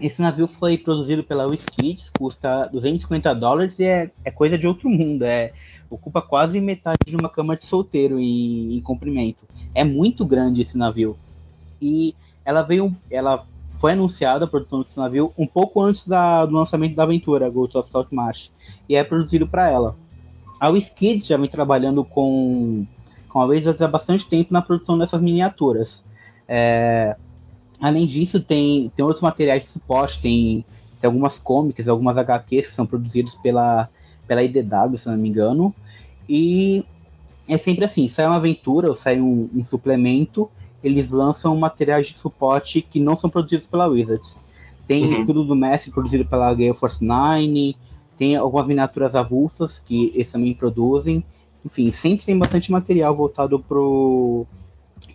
Esse 0.00 0.20
navio 0.20 0.46
foi 0.46 0.78
produzido 0.78 1.24
pela 1.24 1.46
WizKids, 1.46 2.10
custa 2.16 2.66
250 2.66 3.34
dólares 3.34 3.78
e 3.78 3.84
é, 3.84 4.10
é 4.24 4.30
coisa 4.30 4.56
de 4.56 4.66
outro 4.66 4.88
mundo. 4.88 5.24
É, 5.24 5.52
ocupa 5.90 6.22
quase 6.22 6.60
metade 6.60 6.98
de 7.06 7.16
uma 7.16 7.28
cama 7.28 7.56
de 7.56 7.64
solteiro 7.64 8.18
em, 8.18 8.76
em 8.76 8.80
comprimento. 8.80 9.44
É 9.74 9.82
muito 9.82 10.24
grande 10.24 10.62
esse 10.62 10.76
navio. 10.78 11.16
E 11.80 12.14
ela 12.44 12.62
veio, 12.62 12.94
ela 13.10 13.44
foi 13.72 13.92
anunciada 13.92 14.44
a 14.44 14.48
produção 14.48 14.82
desse 14.82 14.96
navio 14.96 15.32
um 15.36 15.46
pouco 15.46 15.80
antes 15.80 16.06
da, 16.06 16.46
do 16.46 16.54
lançamento 16.54 16.94
da 16.94 17.02
aventura 17.02 17.50
Ghost 17.50 17.76
of 17.76 17.90
Saltmarsh 17.90 18.50
e 18.88 18.96
é 18.96 19.04
produzido 19.04 19.46
para 19.46 19.68
ela. 19.68 19.96
A 20.58 20.70
WizKids 20.70 21.26
já 21.26 21.36
vem 21.36 21.48
trabalhando 21.48 22.04
com, 22.04 22.86
com 23.28 23.40
a 23.40 23.44
Wizards 23.44 23.82
há 23.82 23.88
bastante 23.88 24.26
tempo 24.26 24.52
na 24.52 24.62
produção 24.62 24.96
dessas 24.96 25.20
miniaturas. 25.20 26.02
É, 26.48 27.16
além 27.80 28.06
disso, 28.06 28.40
tem, 28.40 28.90
tem 28.94 29.04
outros 29.04 29.22
materiais 29.22 29.64
de 29.64 29.70
suporte, 29.70 30.20
tem, 30.20 30.64
tem 31.00 31.08
algumas 31.08 31.38
comics, 31.38 31.88
algumas 31.88 32.16
HQs 32.16 32.68
que 32.68 32.72
são 32.72 32.86
produzidos 32.86 33.34
pela, 33.34 33.88
pela 34.26 34.42
IDW, 34.42 34.96
se 34.96 35.08
não 35.08 35.16
me 35.16 35.28
engano. 35.28 35.74
E 36.28 36.84
é 37.48 37.58
sempre 37.58 37.84
assim, 37.84 38.08
sai 38.08 38.26
uma 38.26 38.36
aventura 38.36 38.88
ou 38.88 38.94
sai 38.94 39.20
um, 39.20 39.50
um 39.54 39.62
suplemento, 39.62 40.50
eles 40.84 41.10
lançam 41.10 41.56
materiais 41.56 42.08
de 42.08 42.20
suporte 42.20 42.82
que 42.82 43.00
não 43.00 43.16
são 43.16 43.30
produzidos 43.30 43.66
pela 43.66 43.86
Wizards. 43.86 44.36
Tem 44.86 45.04
uhum. 45.04 45.20
escudo 45.20 45.44
do 45.44 45.56
Messi 45.56 45.90
produzido 45.90 46.26
pela 46.26 46.52
Gale 46.52 46.74
Force 46.74 47.02
9, 47.02 47.74
tem 48.16 48.36
algumas 48.36 48.66
miniaturas 48.66 49.14
avulsas 49.14 49.80
que 49.80 50.12
eles 50.14 50.30
também 50.30 50.54
produzem. 50.54 51.24
Enfim, 51.64 51.90
sempre 51.90 52.26
tem 52.26 52.38
bastante 52.38 52.70
material 52.70 53.16
voltado 53.16 53.58
pro, 53.58 54.46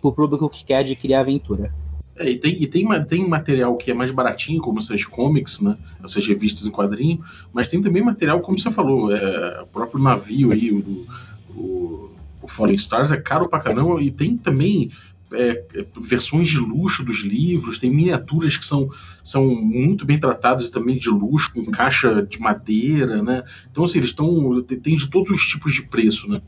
pro 0.00 0.12
público 0.12 0.48
que 0.50 0.64
quer 0.64 0.78
adquirir 0.78 1.14
a 1.14 1.20
aventura. 1.20 1.72
É, 2.16 2.28
e 2.28 2.38
tem, 2.38 2.62
e 2.62 2.66
tem, 2.66 3.04
tem 3.04 3.28
material 3.28 3.76
que 3.76 3.90
é 3.90 3.94
mais 3.94 4.10
baratinho, 4.10 4.60
como 4.60 4.78
essas 4.78 5.04
comics, 5.04 5.60
né? 5.60 5.76
Essas 6.02 6.26
revistas 6.26 6.66
em 6.66 6.70
quadrinho, 6.70 7.22
mas 7.52 7.68
tem 7.68 7.80
também 7.80 8.02
material, 8.02 8.40
como 8.40 8.58
você 8.58 8.70
falou, 8.70 9.14
é, 9.14 9.62
o 9.62 9.66
próprio 9.66 10.02
navio 10.02 10.52
aí, 10.52 10.70
o, 10.70 11.06
o, 11.56 12.10
o 12.42 12.48
Falling 12.48 12.74
Stars 12.74 13.12
é 13.12 13.16
caro 13.16 13.48
pra 13.48 13.60
caramba, 13.60 14.02
e 14.02 14.10
tem 14.10 14.36
também 14.36 14.90
é, 15.32 15.64
é, 15.74 15.86
versões 16.00 16.48
de 16.48 16.58
luxo 16.58 17.04
dos 17.04 17.20
livros, 17.20 17.78
tem 17.78 17.90
miniaturas 17.90 18.56
que 18.56 18.64
são, 18.64 18.88
são 19.22 19.46
muito 19.46 20.04
bem 20.04 20.18
tratadas 20.18 20.70
também 20.70 20.96
de 20.96 21.08
luxo, 21.08 21.52
com 21.52 21.64
caixa 21.70 22.22
de 22.22 22.40
madeira, 22.40 23.22
né? 23.22 23.44
Então, 23.70 23.84
assim, 23.84 23.98
eles 23.98 24.10
estão. 24.10 24.62
tem 24.62 24.96
de 24.96 25.08
todos 25.08 25.30
os 25.30 25.46
tipos 25.46 25.72
de 25.72 25.82
preço, 25.82 26.28
né? 26.28 26.40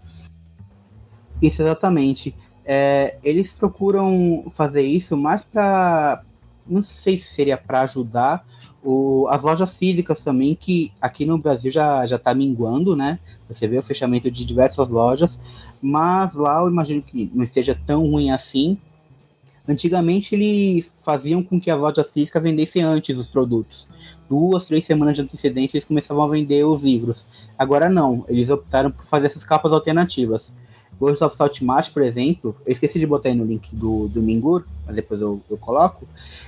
Isso, 1.41 1.63
exatamente. 1.63 2.35
É, 2.65 3.19
eles 3.25 3.53
procuram 3.53 4.51
fazer 4.53 4.83
isso 4.83 5.17
mais 5.17 5.43
para. 5.43 6.23
Não 6.67 6.81
sei 6.81 7.17
se 7.17 7.35
seria 7.35 7.59
para 7.59 7.83
ajudar 7.83 8.47
o, 8.85 9.27
as 9.29 9.43
lojas 9.43 9.75
físicas 9.75 10.23
também, 10.25 10.55
que 10.55 10.93
aqui 11.01 11.25
no 11.25 11.39
Brasil 11.39 11.71
já 11.71 12.05
está 12.05 12.35
minguando, 12.35 12.97
né? 12.97 13.19
Você 13.49 13.69
vê 13.69 13.79
o 13.79 13.83
fechamento 13.83 14.31
de 14.31 14.45
diversas 14.45 14.89
lojas, 14.89 15.39
mas 15.81 16.35
lá 16.35 16.61
eu 16.61 16.69
imagino 16.69 17.03
que 17.03 17.31
não 17.33 17.45
esteja 17.45 17.79
tão 17.87 18.11
ruim 18.11 18.31
assim. 18.31 18.77
Antigamente 19.69 20.35
eles 20.35 20.93
faziam 21.05 21.43
com 21.43 21.61
que 21.61 21.71
as 21.71 21.79
lojas 21.79 22.11
físicas 22.11 22.43
vendessem 22.43 22.83
antes 22.83 23.17
os 23.17 23.29
produtos. 23.29 23.89
Duas, 24.29 24.67
três 24.67 24.85
semanas 24.85 25.15
de 25.15 25.23
antecedência 25.23 25.77
eles 25.77 25.85
começavam 25.85 26.25
a 26.25 26.29
vender 26.29 26.65
os 26.65 26.83
livros. 26.83 27.25
Agora 27.57 27.89
não, 27.89 28.25
eles 28.29 28.51
optaram 28.51 28.91
por 28.91 29.05
fazer 29.05 29.27
essas 29.27 29.45
capas 29.45 29.73
alternativas. 29.73 30.53
Ghost 31.03 31.25
of 31.25 31.37
Saltmarsh, 31.37 31.89
por 31.89 32.01
exemplo, 32.01 32.55
eu 32.65 32.71
esqueci 32.71 32.97
de 33.01 33.07
botar 33.09 33.29
aí 33.29 33.35
no 33.35 33.45
link 33.45 33.75
do, 33.75 34.07
do 34.07 34.23
Mingur, 34.23 34.65
mas 34.87 34.95
depois 34.95 35.21
eu, 35.21 35.41
eu 35.51 35.59
coloco. 35.59 36.07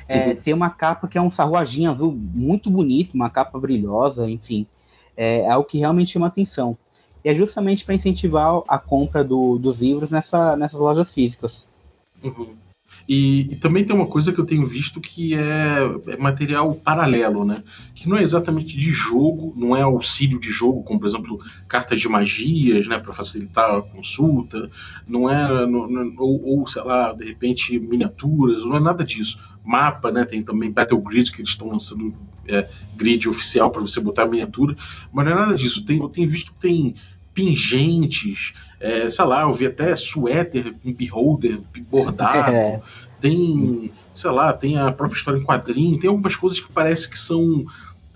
É, 0.09 0.29
uhum. 0.29 0.37
Tem 0.37 0.55
uma 0.55 0.71
capa 0.71 1.09
que 1.09 1.19
é 1.19 1.21
um 1.21 1.31
sarruagem 1.31 1.89
azul 1.89 2.13
muito 2.13 2.71
bonito, 2.71 3.15
uma 3.15 3.29
capa 3.29 3.59
brilhosa, 3.59 4.31
enfim. 4.31 4.65
É, 5.17 5.41
é 5.41 5.51
algo 5.51 5.67
que 5.67 5.79
realmente 5.79 6.13
chama 6.13 6.29
atenção. 6.29 6.79
E 7.25 7.29
é 7.29 7.35
justamente 7.35 7.85
para 7.85 7.97
incentivar 7.97 8.63
a 8.69 8.79
compra 8.79 9.25
do, 9.25 9.59
dos 9.59 9.81
livros 9.81 10.11
nessa, 10.11 10.55
nessas 10.57 10.79
lojas 10.79 11.13
físicas. 11.13 11.67
Uhum. 12.23 12.55
E, 13.09 13.53
e, 13.53 13.57
também 13.57 13.85
tem 13.85 13.95
uma 13.95 14.07
coisa 14.07 14.33
que 14.33 14.39
eu 14.39 14.47
tenho 14.47 14.65
visto 14.65 15.01
que 15.01 15.35
é, 15.35 15.79
é, 16.07 16.17
material 16.17 16.75
paralelo, 16.75 17.45
né? 17.45 17.63
Que 17.95 18.09
não 18.09 18.17
é 18.17 18.23
exatamente 18.23 18.79
de 18.79 18.91
jogo, 18.91 19.53
não 19.57 19.77
é 19.77 19.83
auxílio 19.83 20.41
de 20.41 20.51
jogo, 20.51 20.83
como 20.83 20.99
por 20.99 21.07
exemplo 21.07 21.41
cartas 21.69 22.01
de 22.01 22.09
magias, 22.09 22.87
né, 22.87 22.99
para 22.99 23.13
facilitar 23.13 23.71
a 23.71 23.83
consulta, 23.83 24.71
não 25.07 25.29
é 25.29 25.67
não, 25.67 25.87
não, 25.89 26.15
ou, 26.19 26.59
ou, 26.59 26.67
sei 26.67 26.83
lá, 26.83 27.13
de 27.13 27.25
repente 27.25 27.79
miniaturas, 27.79 28.65
não 28.65 28.77
é 28.77 28.81
nada 28.81 29.05
disso. 29.05 29.39
Mapa, 29.65 30.11
né? 30.11 30.25
Tem 30.25 30.43
também 30.43 30.71
Battle 30.71 31.01
Grid 31.01 31.33
que 31.33 31.41
eles 31.41 31.51
estão 31.51 31.69
lançando 31.69 32.15
é, 32.47 32.69
grid 32.97 33.29
oficial 33.29 33.71
para 33.71 33.83
você 33.83 34.01
botar 34.01 34.27
miniatura, 34.27 34.77
mas 35.13 35.25
não 35.25 35.33
é 35.33 35.35
nada 35.35 35.55
disso. 35.55 35.85
Tem, 35.85 35.99
eu 35.99 36.09
tenho 36.09 36.29
visto 36.29 36.53
que 36.53 36.59
tem 36.59 36.95
pingentes, 37.35 38.55
é, 38.81 39.09
sei 39.09 39.25
lá, 39.25 39.43
eu 39.43 39.53
vi 39.53 39.67
até 39.67 39.95
suéter 39.97 40.75
beholder 40.85 41.61
bordado, 41.91 42.55
é. 42.55 42.81
tem, 43.21 43.91
sei 44.13 44.31
lá, 44.31 44.53
tem 44.53 44.79
a 44.79 44.93
própria 44.93 45.17
história 45.17 45.39
em 45.39 45.45
quadrinho, 45.45 45.99
tem 45.99 46.09
algumas 46.09 46.37
coisas 46.37 46.61
que 46.61 46.73
parece 46.73 47.09
que 47.09 47.19
são 47.19 47.67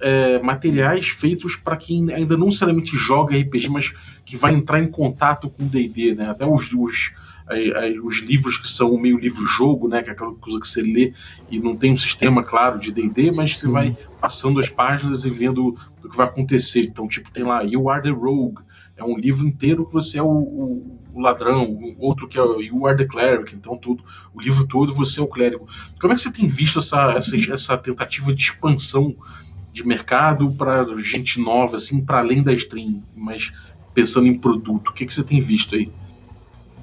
é, 0.01 0.39
materiais 0.39 1.09
feitos 1.09 1.57
para 1.57 1.77
quem 1.77 2.13
ainda 2.13 2.37
não 2.37 2.47
necessariamente 2.47 2.97
joga 2.97 3.37
RPG, 3.37 3.69
mas 3.69 3.93
que 4.25 4.37
vai 4.37 4.55
entrar 4.55 4.81
em 4.81 4.89
contato 4.89 5.51
com 5.51 5.65
o 5.65 5.67
D&D, 5.67 6.15
né? 6.15 6.31
Até 6.31 6.47
os, 6.47 6.73
os, 6.73 7.13
os 8.05 8.19
livros 8.21 8.59
que 8.59 8.69
são 8.69 8.97
meio 8.97 9.19
livro-jogo, 9.19 9.89
né? 9.89 10.03
Que 10.03 10.11
é 10.11 10.13
aquela 10.13 10.35
coisa 10.35 10.61
que 10.61 10.69
você 10.69 10.83
lê 10.83 11.13
e 11.51 11.59
não 11.59 11.77
tem 11.77 11.93
um 11.93 11.97
sistema 11.97 12.43
claro 12.43 12.79
de 12.79 12.93
D&D, 12.93 13.33
mas 13.33 13.59
você 13.59 13.67
vai 13.67 13.97
passando 14.21 14.61
as 14.61 14.69
páginas 14.69 15.25
e 15.25 15.31
vendo 15.31 15.77
o 16.05 16.09
que 16.09 16.17
vai 16.17 16.27
acontecer. 16.27 16.83
Então, 16.83 17.09
tipo, 17.09 17.31
tem 17.31 17.45
lá 17.45 17.63
You 17.63 17.89
Are 17.91 18.03
the 18.03 18.11
Rogue, 18.11 18.63
é 18.99 19.05
um 19.05 19.17
livro 19.17 19.47
inteiro 19.47 19.87
que 19.87 19.93
você 19.93 20.19
é 20.19 20.23
o, 20.23 20.27
o, 20.27 20.99
o 21.15 21.21
ladrão, 21.21 21.95
outro 21.99 22.27
que 22.29 22.37
é 22.37 22.43
o 22.43 22.87
Are 22.87 22.97
the 22.97 23.05
Cleric, 23.05 23.55
então 23.55 23.77
tudo, 23.77 24.05
o 24.35 24.41
livro 24.41 24.67
todo 24.67 24.93
você 24.93 25.21
é 25.21 25.23
o 25.23 25.29
clérigo. 25.29 25.67
Como 26.01 26.13
é 26.13 26.17
que 26.17 26.23
você 26.23 26.33
tem 26.33 26.49
visto 26.49 26.81
essa, 26.81 27.13
essa, 27.13 27.37
essa 27.53 27.79
tentativa 27.79 28.35
de 28.35 28.43
expansão 28.43 29.15
de 29.73 29.87
mercado 29.87 30.51
para 30.53 30.85
gente 30.99 31.41
nova, 31.41 31.77
assim, 31.77 32.05
para 32.05 32.19
além 32.19 32.43
da 32.43 32.53
stream, 32.53 33.03
mas 33.15 33.53
pensando 33.95 34.27
em 34.27 34.37
produto? 34.37 34.89
O 34.89 34.93
que, 34.93 35.07
que 35.07 35.15
você 35.15 35.23
tem 35.23 35.41
visto 35.41 35.77
aí? 35.77 35.91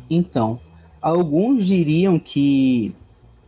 Então, 0.10 0.60
alguns 1.02 1.68
diriam 1.68 2.18
que 2.18 2.96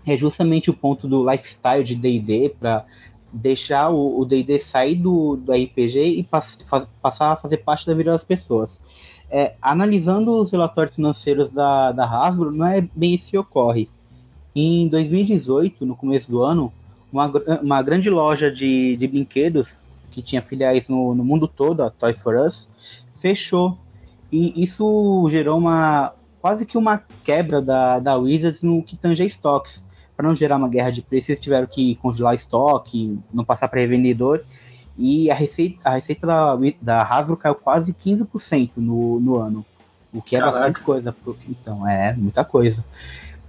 é 0.06 0.18
justamente 0.18 0.70
o 0.70 0.74
ponto 0.74 1.08
do 1.08 1.30
lifestyle 1.30 1.84
de 1.84 1.96
D&D 1.96 2.56
para 2.60 2.86
deixar 3.32 3.90
o 3.90 4.24
D&D 4.26 4.60
sair 4.60 4.96
do, 4.96 5.36
do 5.36 5.52
RPG 5.52 6.00
e 6.00 6.24
pass, 6.24 6.58
passar 7.02 7.34
a 7.34 7.36
fazer 7.36 7.58
parte 7.58 7.86
da 7.86 7.94
vida 7.94 8.12
das 8.12 8.24
pessoas. 8.24 8.80
É, 9.30 9.56
analisando 9.62 10.40
os 10.40 10.52
relatórios 10.52 10.96
financeiros 10.96 11.50
da, 11.52 11.92
da 11.92 12.06
Hasbro, 12.06 12.52
não 12.52 12.66
é 12.66 12.88
bem 12.96 13.14
isso 13.14 13.30
que 13.30 13.38
ocorre. 13.38 13.90
Em 14.56 14.88
2018, 14.88 15.86
no 15.86 15.96
começo 15.96 16.32
do 16.32 16.42
ano, 16.42 16.72
uma, 17.12 17.32
uma 17.62 17.82
grande 17.82 18.10
loja 18.10 18.50
de, 18.52 18.96
de 18.96 19.08
brinquedos 19.08 19.76
que 20.12 20.22
tinha 20.22 20.42
filiais 20.42 20.88
no, 20.88 21.14
no 21.14 21.24
mundo 21.24 21.48
todo, 21.48 21.84
a 21.84 21.90
Toys 21.90 22.20
for 22.22 22.36
Us, 22.36 22.68
fechou. 23.16 23.78
E 24.32 24.62
isso 24.62 25.28
gerou 25.30 25.58
uma 25.58 26.14
quase 26.42 26.66
que 26.66 26.78
uma 26.78 27.04
quebra 27.24 27.62
da, 27.62 28.00
da 28.00 28.16
Wizards 28.16 28.62
no 28.62 28.82
que 28.82 28.96
tange 28.96 29.26
estoques 29.26 29.84
para 30.18 30.28
não 30.28 30.36
gerar 30.36 30.58
uma 30.58 30.68
guerra 30.68 30.90
de 30.90 31.04
preços, 31.04 31.30
eles 31.30 31.40
tiveram 31.40 31.68
que 31.68 31.96
congelar 31.98 32.34
estoque, 32.34 33.20
não 33.32 33.46
passar 33.46 33.68
para 33.68 33.80
revendedor. 33.80 34.44
E 34.98 35.30
a 35.30 35.36
receita, 35.36 35.78
a 35.88 35.96
receita 35.96 36.26
da, 36.26 36.58
da 36.82 37.04
Hasbro 37.04 37.38
caiu 37.38 37.54
quase 37.54 37.94
15% 37.94 38.72
no, 38.78 39.20
no 39.20 39.36
ano. 39.38 39.64
O 40.12 40.20
que 40.20 40.36
é 40.36 40.40
Caraca. 40.40 40.58
bastante 40.58 40.84
coisa. 40.84 41.16
Então, 41.48 41.88
é 41.88 42.14
muita 42.14 42.44
coisa. 42.44 42.84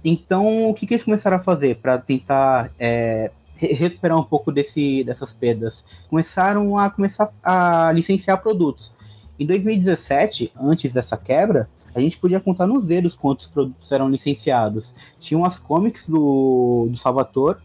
Então, 0.05 0.69
o 0.69 0.73
que, 0.75 0.85
que 0.85 0.93
eles 0.93 1.03
começaram 1.03 1.37
a 1.37 1.39
fazer 1.39 1.77
para 1.77 1.97
tentar 1.97 2.71
é, 2.77 3.31
recuperar 3.55 4.19
um 4.19 4.23
pouco 4.23 4.51
desse, 4.51 5.03
dessas 5.03 5.33
perdas? 5.33 5.83
Começaram 6.07 6.77
a 6.77 6.87
começar 6.91 7.31
a 7.43 7.91
licenciar 7.91 8.39
produtos. 8.43 8.93
Em 9.39 9.45
2017, 9.47 10.51
antes 10.55 10.93
dessa 10.93 11.17
quebra, 11.17 11.67
a 11.93 11.99
gente 11.99 12.17
podia 12.17 12.39
contar 12.39 12.67
nos 12.67 12.87
dedos 12.87 13.15
quantos 13.15 13.47
produtos 13.47 13.91
eram 13.91 14.09
licenciados. 14.09 14.93
Tinham 15.19 15.43
as 15.43 15.59
comics 15.59 16.07
do, 16.07 16.87
do 16.89 16.97
Salvatore, 16.97 17.59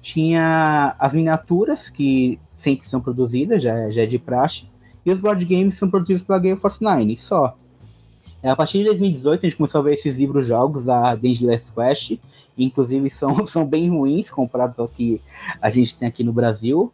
tinha 0.00 0.94
as 0.98 1.12
miniaturas, 1.12 1.88
que 1.88 2.38
sempre 2.56 2.88
são 2.88 3.00
produzidas, 3.00 3.62
já, 3.62 3.90
já 3.90 4.02
é 4.02 4.06
de 4.06 4.18
praxe, 4.18 4.64
e 5.04 5.10
os 5.10 5.20
board 5.20 5.44
games 5.44 5.76
são 5.76 5.90
produzidos 5.90 6.22
pela 6.22 6.38
Gale 6.38 6.56
Force 6.56 6.82
9, 6.82 7.16
só. 7.16 7.56
É, 8.42 8.50
a 8.50 8.56
partir 8.56 8.78
de 8.78 8.84
2018 8.84 9.40
a 9.40 9.48
gente 9.48 9.56
começou 9.56 9.80
a 9.80 9.84
ver 9.84 9.94
esses 9.94 10.18
livros-jogos 10.18 10.84
da 10.84 11.14
Dangerous 11.14 11.70
Quest, 11.70 12.18
inclusive 12.58 13.08
são, 13.08 13.46
são 13.46 13.64
bem 13.64 13.88
ruins 13.88 14.30
comparados 14.30 14.78
ao 14.78 14.88
que 14.88 15.20
a 15.60 15.70
gente 15.70 15.96
tem 15.96 16.08
aqui 16.08 16.24
no 16.24 16.32
Brasil. 16.32 16.92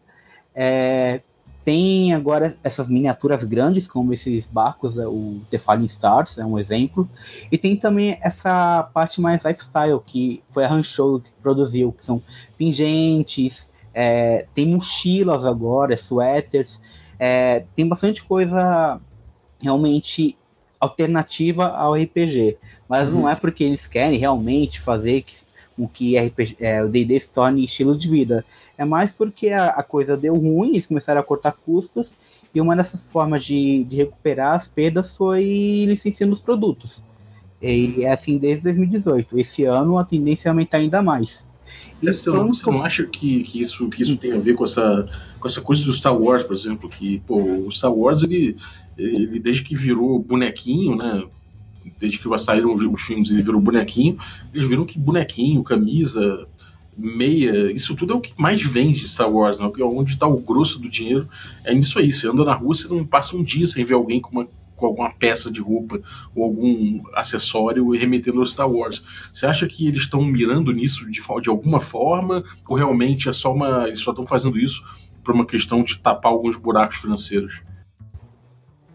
É, 0.54 1.22
tem 1.68 2.14
agora 2.14 2.56
essas 2.64 2.88
miniaturas 2.88 3.44
grandes, 3.44 3.86
como 3.86 4.10
esses 4.14 4.46
barcos, 4.46 4.96
é, 4.96 5.06
o 5.06 5.38
The 5.50 5.58
Falling 5.58 5.84
Stars 5.84 6.38
é 6.38 6.46
um 6.46 6.58
exemplo. 6.58 7.06
E 7.52 7.58
tem 7.58 7.76
também 7.76 8.18
essa 8.22 8.84
parte 8.84 9.20
mais 9.20 9.44
lifestyle, 9.44 10.00
que 10.00 10.42
foi 10.50 10.64
a 10.64 10.68
Rancho 10.68 11.20
que 11.20 11.30
produziu, 11.42 11.92
que 11.92 12.02
são 12.02 12.22
pingentes, 12.56 13.68
é, 13.92 14.46
tem 14.54 14.64
mochilas 14.64 15.44
agora, 15.44 15.94
suéteres, 15.94 16.80
é, 17.18 17.66
tem 17.76 17.86
bastante 17.86 18.24
coisa 18.24 18.98
realmente 19.62 20.38
alternativa 20.80 21.66
ao 21.66 21.92
RPG. 21.92 22.56
Mas 22.88 23.12
não 23.12 23.28
é 23.28 23.34
porque 23.34 23.62
eles 23.62 23.86
querem 23.86 24.18
realmente 24.18 24.80
fazer 24.80 25.20
que, 25.20 25.34
com 25.78 25.86
que 25.86 26.18
RPG, 26.18 26.56
é, 26.58 26.82
o 26.82 26.88
D&D 26.88 27.20
se 27.20 27.30
torne 27.30 27.64
estilo 27.64 27.96
de 27.96 28.08
vida. 28.08 28.44
É 28.76 28.84
mais 28.84 29.12
porque 29.12 29.50
a, 29.50 29.68
a, 29.68 29.82
coisa 29.82 30.16
deu 30.16 30.34
ruim, 30.34 30.70
eles 30.70 30.86
começaram 30.86 31.20
a 31.20 31.24
cortar 31.24 31.52
custos, 31.52 32.10
e 32.52 32.60
uma 32.60 32.74
dessas 32.74 33.08
formas 33.10 33.44
de, 33.44 33.84
de 33.84 33.96
recuperar 33.96 34.56
as 34.56 34.66
perdas 34.66 35.16
foi 35.16 35.84
licenciando 35.86 36.32
os 36.32 36.40
produtos. 36.40 37.02
E 37.62 38.04
é 38.04 38.10
assim 38.10 38.36
desde 38.38 38.64
2018. 38.64 39.38
Esse 39.38 39.64
ano 39.64 39.98
a 39.98 40.04
tendência 40.04 40.48
é 40.48 40.50
aumentar 40.50 40.78
ainda 40.78 41.00
mais. 41.00 41.46
É, 42.02 42.12
você, 42.12 42.30
não, 42.30 42.54
você 42.54 42.70
não 42.70 42.82
acha 42.82 43.04
que, 43.04 43.42
que, 43.42 43.60
isso, 43.60 43.88
que 43.88 44.02
isso 44.02 44.16
tem 44.16 44.32
a 44.32 44.38
ver 44.38 44.54
com 44.54 44.64
essa, 44.64 45.08
com 45.38 45.46
essa 45.46 45.60
coisa 45.60 45.84
do 45.84 45.92
Star 45.92 46.16
Wars, 46.16 46.42
por 46.42 46.54
exemplo? 46.54 46.88
Que 46.88 47.20
pô, 47.20 47.36
o 47.42 47.70
Star 47.70 47.92
Wars, 47.92 48.22
ele, 48.22 48.56
ele 48.96 49.38
desde 49.40 49.62
que 49.62 49.74
virou 49.74 50.18
bonequinho, 50.18 50.96
né? 50.96 51.24
Desde 51.98 52.18
que 52.18 52.38
saíram 52.38 52.72
os 52.72 53.02
filmes, 53.02 53.30
ele 53.30 53.42
virou 53.42 53.60
bonequinho. 53.60 54.18
Eles 54.54 54.68
viram 54.68 54.84
que 54.84 54.98
bonequinho, 54.98 55.62
camisa, 55.62 56.46
meia, 56.98 57.70
isso 57.70 57.94
tudo 57.94 58.12
é 58.12 58.16
o 58.16 58.20
que 58.20 58.34
mais 58.36 58.60
vende 58.60 59.08
Star 59.08 59.30
Wars, 59.30 59.58
né? 59.60 59.70
Onde 59.80 60.14
está 60.14 60.26
o 60.26 60.38
grosso 60.38 60.80
do 60.80 60.88
dinheiro 60.88 61.28
é 61.64 61.72
nisso 61.72 61.98
aí. 61.98 62.12
Você 62.12 62.28
anda 62.28 62.44
na 62.44 62.54
rua, 62.54 62.74
você 62.74 62.88
não 62.88 63.04
passa 63.04 63.36
um 63.36 63.42
dia 63.42 63.66
sem 63.66 63.84
ver 63.84 63.94
alguém 63.94 64.20
com, 64.20 64.32
uma, 64.32 64.48
com 64.74 64.86
alguma 64.86 65.10
peça 65.12 65.50
de 65.50 65.60
roupa 65.60 66.00
ou 66.34 66.44
algum 66.44 67.02
acessório 67.14 67.88
remetendo 67.90 68.40
ao 68.40 68.46
Star 68.46 68.68
Wars. 68.68 69.02
Você 69.32 69.46
acha 69.46 69.66
que 69.68 69.86
eles 69.86 70.02
estão 70.02 70.24
mirando 70.24 70.72
nisso 70.72 71.08
de, 71.08 71.20
de 71.40 71.48
alguma 71.48 71.80
forma? 71.80 72.42
Ou 72.66 72.76
realmente 72.76 73.28
é 73.28 73.32
só 73.32 73.54
uma. 73.54 73.86
Eles 73.86 74.00
só 74.00 74.10
estão 74.10 74.26
fazendo 74.26 74.58
isso 74.58 74.82
por 75.22 75.34
uma 75.34 75.46
questão 75.46 75.84
de 75.84 75.98
tapar 75.98 76.32
alguns 76.32 76.56
buracos 76.56 76.96
financeiros? 76.96 77.62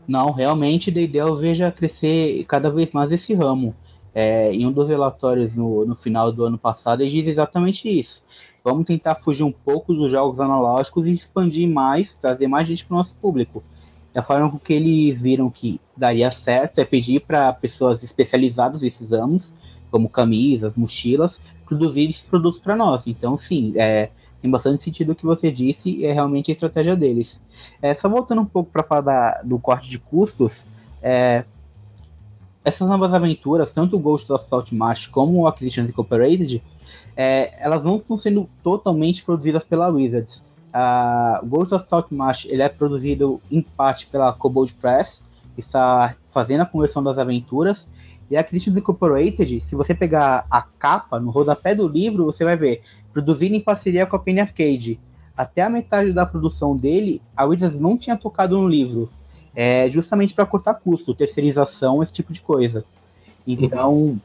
Não, 0.07 0.31
realmente 0.31 0.91
D&D 0.91 1.17
eu 1.17 1.35
vejo 1.37 1.69
crescer 1.71 2.43
cada 2.45 2.69
vez 2.69 2.91
mais 2.91 3.11
esse 3.11 3.33
ramo. 3.33 3.75
É, 4.15 4.53
em 4.53 4.67
um 4.67 4.71
dos 4.71 4.87
relatórios 4.87 5.55
no, 5.55 5.85
no 5.85 5.95
final 5.95 6.31
do 6.31 6.45
ano 6.45 6.57
passado, 6.57 7.01
ele 7.01 7.09
diz 7.09 7.27
exatamente 7.27 7.89
isso. 7.89 8.21
Vamos 8.63 8.85
tentar 8.85 9.15
fugir 9.15 9.43
um 9.43 9.51
pouco 9.51 9.93
dos 9.93 10.11
jogos 10.11 10.39
analógicos 10.39 11.07
e 11.07 11.11
expandir 11.11 11.67
mais, 11.67 12.13
trazer 12.13 12.47
mais 12.47 12.67
gente 12.67 12.85
para 12.85 12.93
o 12.93 12.97
nosso 12.97 13.15
público. 13.15 13.63
A 14.15 14.21
forma 14.21 14.51
com 14.51 14.59
que 14.59 14.73
eles 14.73 15.21
viram 15.21 15.49
que 15.49 15.81
daria 15.97 16.29
certo 16.29 16.79
é 16.79 16.85
pedir 16.85 17.21
para 17.21 17.51
pessoas 17.51 18.03
especializadas 18.03 18.81
nesses 18.81 19.09
ramos, 19.09 19.51
como 19.89 20.07
camisas, 20.07 20.75
mochilas, 20.75 21.41
produzir 21.65 22.09
esses 22.09 22.25
produtos 22.25 22.59
para 22.59 22.75
nós. 22.75 23.07
Então, 23.07 23.35
sim, 23.35 23.73
é, 23.75 24.11
tem 24.43 24.51
bastante 24.51 24.83
sentido 24.83 25.13
o 25.13 25.15
que 25.15 25.25
você 25.25 25.49
disse 25.49 25.89
e 25.89 26.05
é 26.05 26.11
realmente 26.11 26.51
a 26.51 26.53
estratégia 26.53 26.97
deles. 26.97 27.39
É, 27.81 27.93
só 27.93 28.09
voltando 28.09 28.41
um 28.41 28.45
pouco 28.45 28.69
para 28.69 28.83
falar 28.83 28.99
da, 28.99 29.41
do 29.41 29.57
corte 29.57 29.89
de 29.89 29.97
custos, 29.97 30.65
é, 31.01 31.45
essas 32.65 32.85
novas 32.89 33.13
aventuras, 33.13 33.71
tanto 33.71 33.95
o 33.95 33.99
Ghost 33.99 34.29
of 34.33 34.45
Saltmarsh 34.49 35.07
como 35.07 35.39
o 35.39 35.47
Acquisitions 35.47 35.89
Incorporated, 35.89 36.61
é, 37.15 37.53
elas 37.63 37.85
não 37.85 37.95
estão 37.95 38.17
sendo 38.17 38.49
totalmente 38.61 39.23
produzidas 39.23 39.63
pela 39.63 39.87
Wizards. 39.87 40.43
O 41.41 41.45
Ghost 41.45 41.73
of 41.75 41.87
Saltmarsh 41.87 42.45
ele 42.45 42.63
é 42.63 42.67
produzido 42.67 43.39
em 43.49 43.61
parte 43.61 44.07
pela 44.07 44.33
Kobold 44.33 44.73
Press, 44.73 45.21
que 45.53 45.61
está 45.61 46.17
fazendo 46.29 46.61
a 46.61 46.65
conversão 46.65 47.01
das 47.01 47.17
aventuras, 47.17 47.87
e 48.29 48.37
Acquisitions 48.37 48.77
Incorporated, 48.77 49.61
se 49.61 49.75
você 49.75 49.93
pegar 49.93 50.45
a 50.49 50.61
capa 50.61 51.19
no 51.19 51.31
rodapé 51.31 51.75
do 51.75 51.87
livro, 51.87 52.25
você 52.25 52.43
vai 52.43 52.57
ver 52.57 52.81
produzido 53.11 53.55
em 53.55 53.59
parceria 53.59 54.05
com 54.05 54.15
a 54.15 54.19
Penny 54.19 54.39
Arcade. 54.39 54.99
Até 55.35 55.61
a 55.61 55.69
metade 55.69 56.13
da 56.13 56.25
produção 56.25 56.75
dele, 56.75 57.21
a 57.35 57.45
Wizards 57.45 57.79
não 57.79 57.97
tinha 57.97 58.17
tocado 58.17 58.57
no 58.57 58.67
livro 58.67 59.09
é 59.55 59.89
justamente 59.89 60.33
para 60.33 60.45
cortar 60.45 60.75
custo, 60.75 61.13
terceirização, 61.13 62.01
esse 62.01 62.11
tipo 62.11 62.33
de 62.33 62.41
coisa. 62.41 62.83
Então, 63.45 63.93
uhum. 63.93 64.19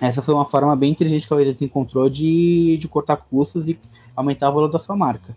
essa 0.00 0.22
foi 0.22 0.34
uma 0.34 0.44
forma 0.44 0.74
bem 0.76 0.92
inteligente 0.92 1.26
que 1.26 1.32
a 1.32 1.36
Wizards 1.36 1.62
encontrou 1.62 2.08
de, 2.08 2.76
de 2.78 2.86
cortar 2.86 3.16
custos 3.16 3.68
e 3.68 3.78
aumentar 4.14 4.50
o 4.50 4.54
valor 4.54 4.68
da 4.68 4.78
sua 4.78 4.96
marca. 4.96 5.36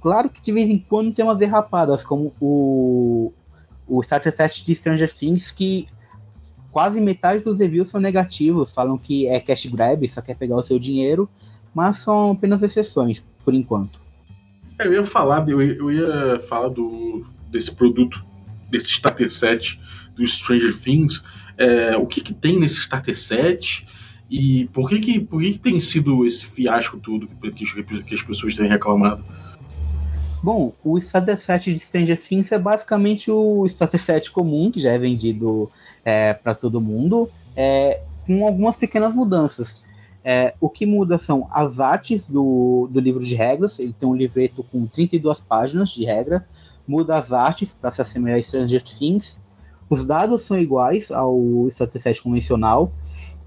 Claro 0.00 0.28
que 0.30 0.40
de 0.40 0.50
vez 0.50 0.68
em 0.68 0.78
quando 0.78 1.12
tem 1.12 1.24
umas 1.24 1.38
derrapadas, 1.38 2.02
como 2.02 2.32
o, 2.40 3.32
o 3.86 4.00
Starter 4.00 4.34
Set 4.34 4.64
de 4.64 4.74
Stranger 4.74 5.12
Things, 5.12 5.50
que 5.50 5.86
quase 6.72 7.00
metade 7.00 7.42
dos 7.42 7.58
reviews 7.58 7.88
são 7.88 8.00
negativos, 8.00 8.72
falam 8.72 8.96
que 8.96 9.26
é 9.26 9.40
cash 9.40 9.66
grab, 9.66 10.06
só 10.08 10.20
quer 10.20 10.36
pegar 10.36 10.56
o 10.56 10.62
seu 10.62 10.78
dinheiro, 10.78 11.28
mas 11.74 11.98
são 11.98 12.32
apenas 12.32 12.62
exceções, 12.62 13.22
por 13.44 13.54
enquanto. 13.54 14.00
É, 14.78 14.86
eu 14.86 14.92
ia 14.92 15.04
falar, 15.04 15.48
eu 15.48 15.92
ia, 15.92 16.40
falar 16.40 16.68
do, 16.68 17.24
desse 17.50 17.72
produto 17.72 18.24
desse 18.70 18.92
starter 18.92 19.28
set 19.28 19.80
do 20.14 20.24
Stranger 20.24 20.76
Things, 20.76 21.22
é, 21.58 21.96
o 21.96 22.06
que, 22.06 22.20
que 22.20 22.32
tem 22.32 22.58
nesse 22.58 22.78
starter 22.78 23.18
set 23.18 23.86
e 24.30 24.66
por 24.72 24.88
que 24.88 25.00
que, 25.00 25.20
por 25.20 25.40
que, 25.40 25.52
que 25.52 25.58
tem 25.58 25.80
sido 25.80 26.24
esse 26.24 26.46
fiasco 26.46 26.98
todo 26.98 27.26
que, 27.26 27.50
que, 27.50 28.02
que 28.02 28.14
as 28.14 28.22
pessoas 28.22 28.54
têm 28.54 28.68
reclamado? 28.68 29.24
Bom, 30.42 30.72
o 30.82 30.96
starter 30.98 31.40
set 31.40 31.72
de 31.72 31.78
Stranger 31.78 32.20
Things 32.20 32.50
é 32.50 32.58
basicamente 32.58 33.30
o 33.30 33.66
starter 33.66 34.00
set 34.00 34.30
comum 34.30 34.70
que 34.70 34.80
já 34.80 34.92
é 34.92 34.98
vendido 34.98 35.70
é, 36.04 36.32
para 36.32 36.54
todo 36.54 36.80
mundo, 36.80 37.28
é, 37.54 38.00
com 38.26 38.46
algumas 38.46 38.76
pequenas 38.76 39.14
mudanças. 39.14 39.82
É, 40.24 40.54
o 40.60 40.68
que 40.68 40.86
muda 40.86 41.18
são 41.18 41.48
as 41.50 41.80
artes 41.80 42.28
do, 42.28 42.88
do 42.90 43.00
livro 43.00 43.24
de 43.24 43.34
regras. 43.34 43.78
Ele 43.78 43.92
tem 43.92 44.08
um 44.08 44.14
livreto 44.14 44.62
com 44.64 44.86
32 44.86 45.40
páginas 45.40 45.90
de 45.90 46.04
regra 46.04 46.46
muda 46.90 47.16
as 47.16 47.32
artes 47.32 47.72
para 47.72 47.92
se 47.92 48.02
assemelhar 48.02 48.38
a 48.38 48.42
Stranger 48.42 48.82
Things. 48.82 49.38
Os 49.88 50.04
dados 50.04 50.42
são 50.42 50.58
iguais 50.58 51.10
ao 51.10 51.68
Starter 51.68 52.02
Set 52.02 52.22
convencional. 52.22 52.92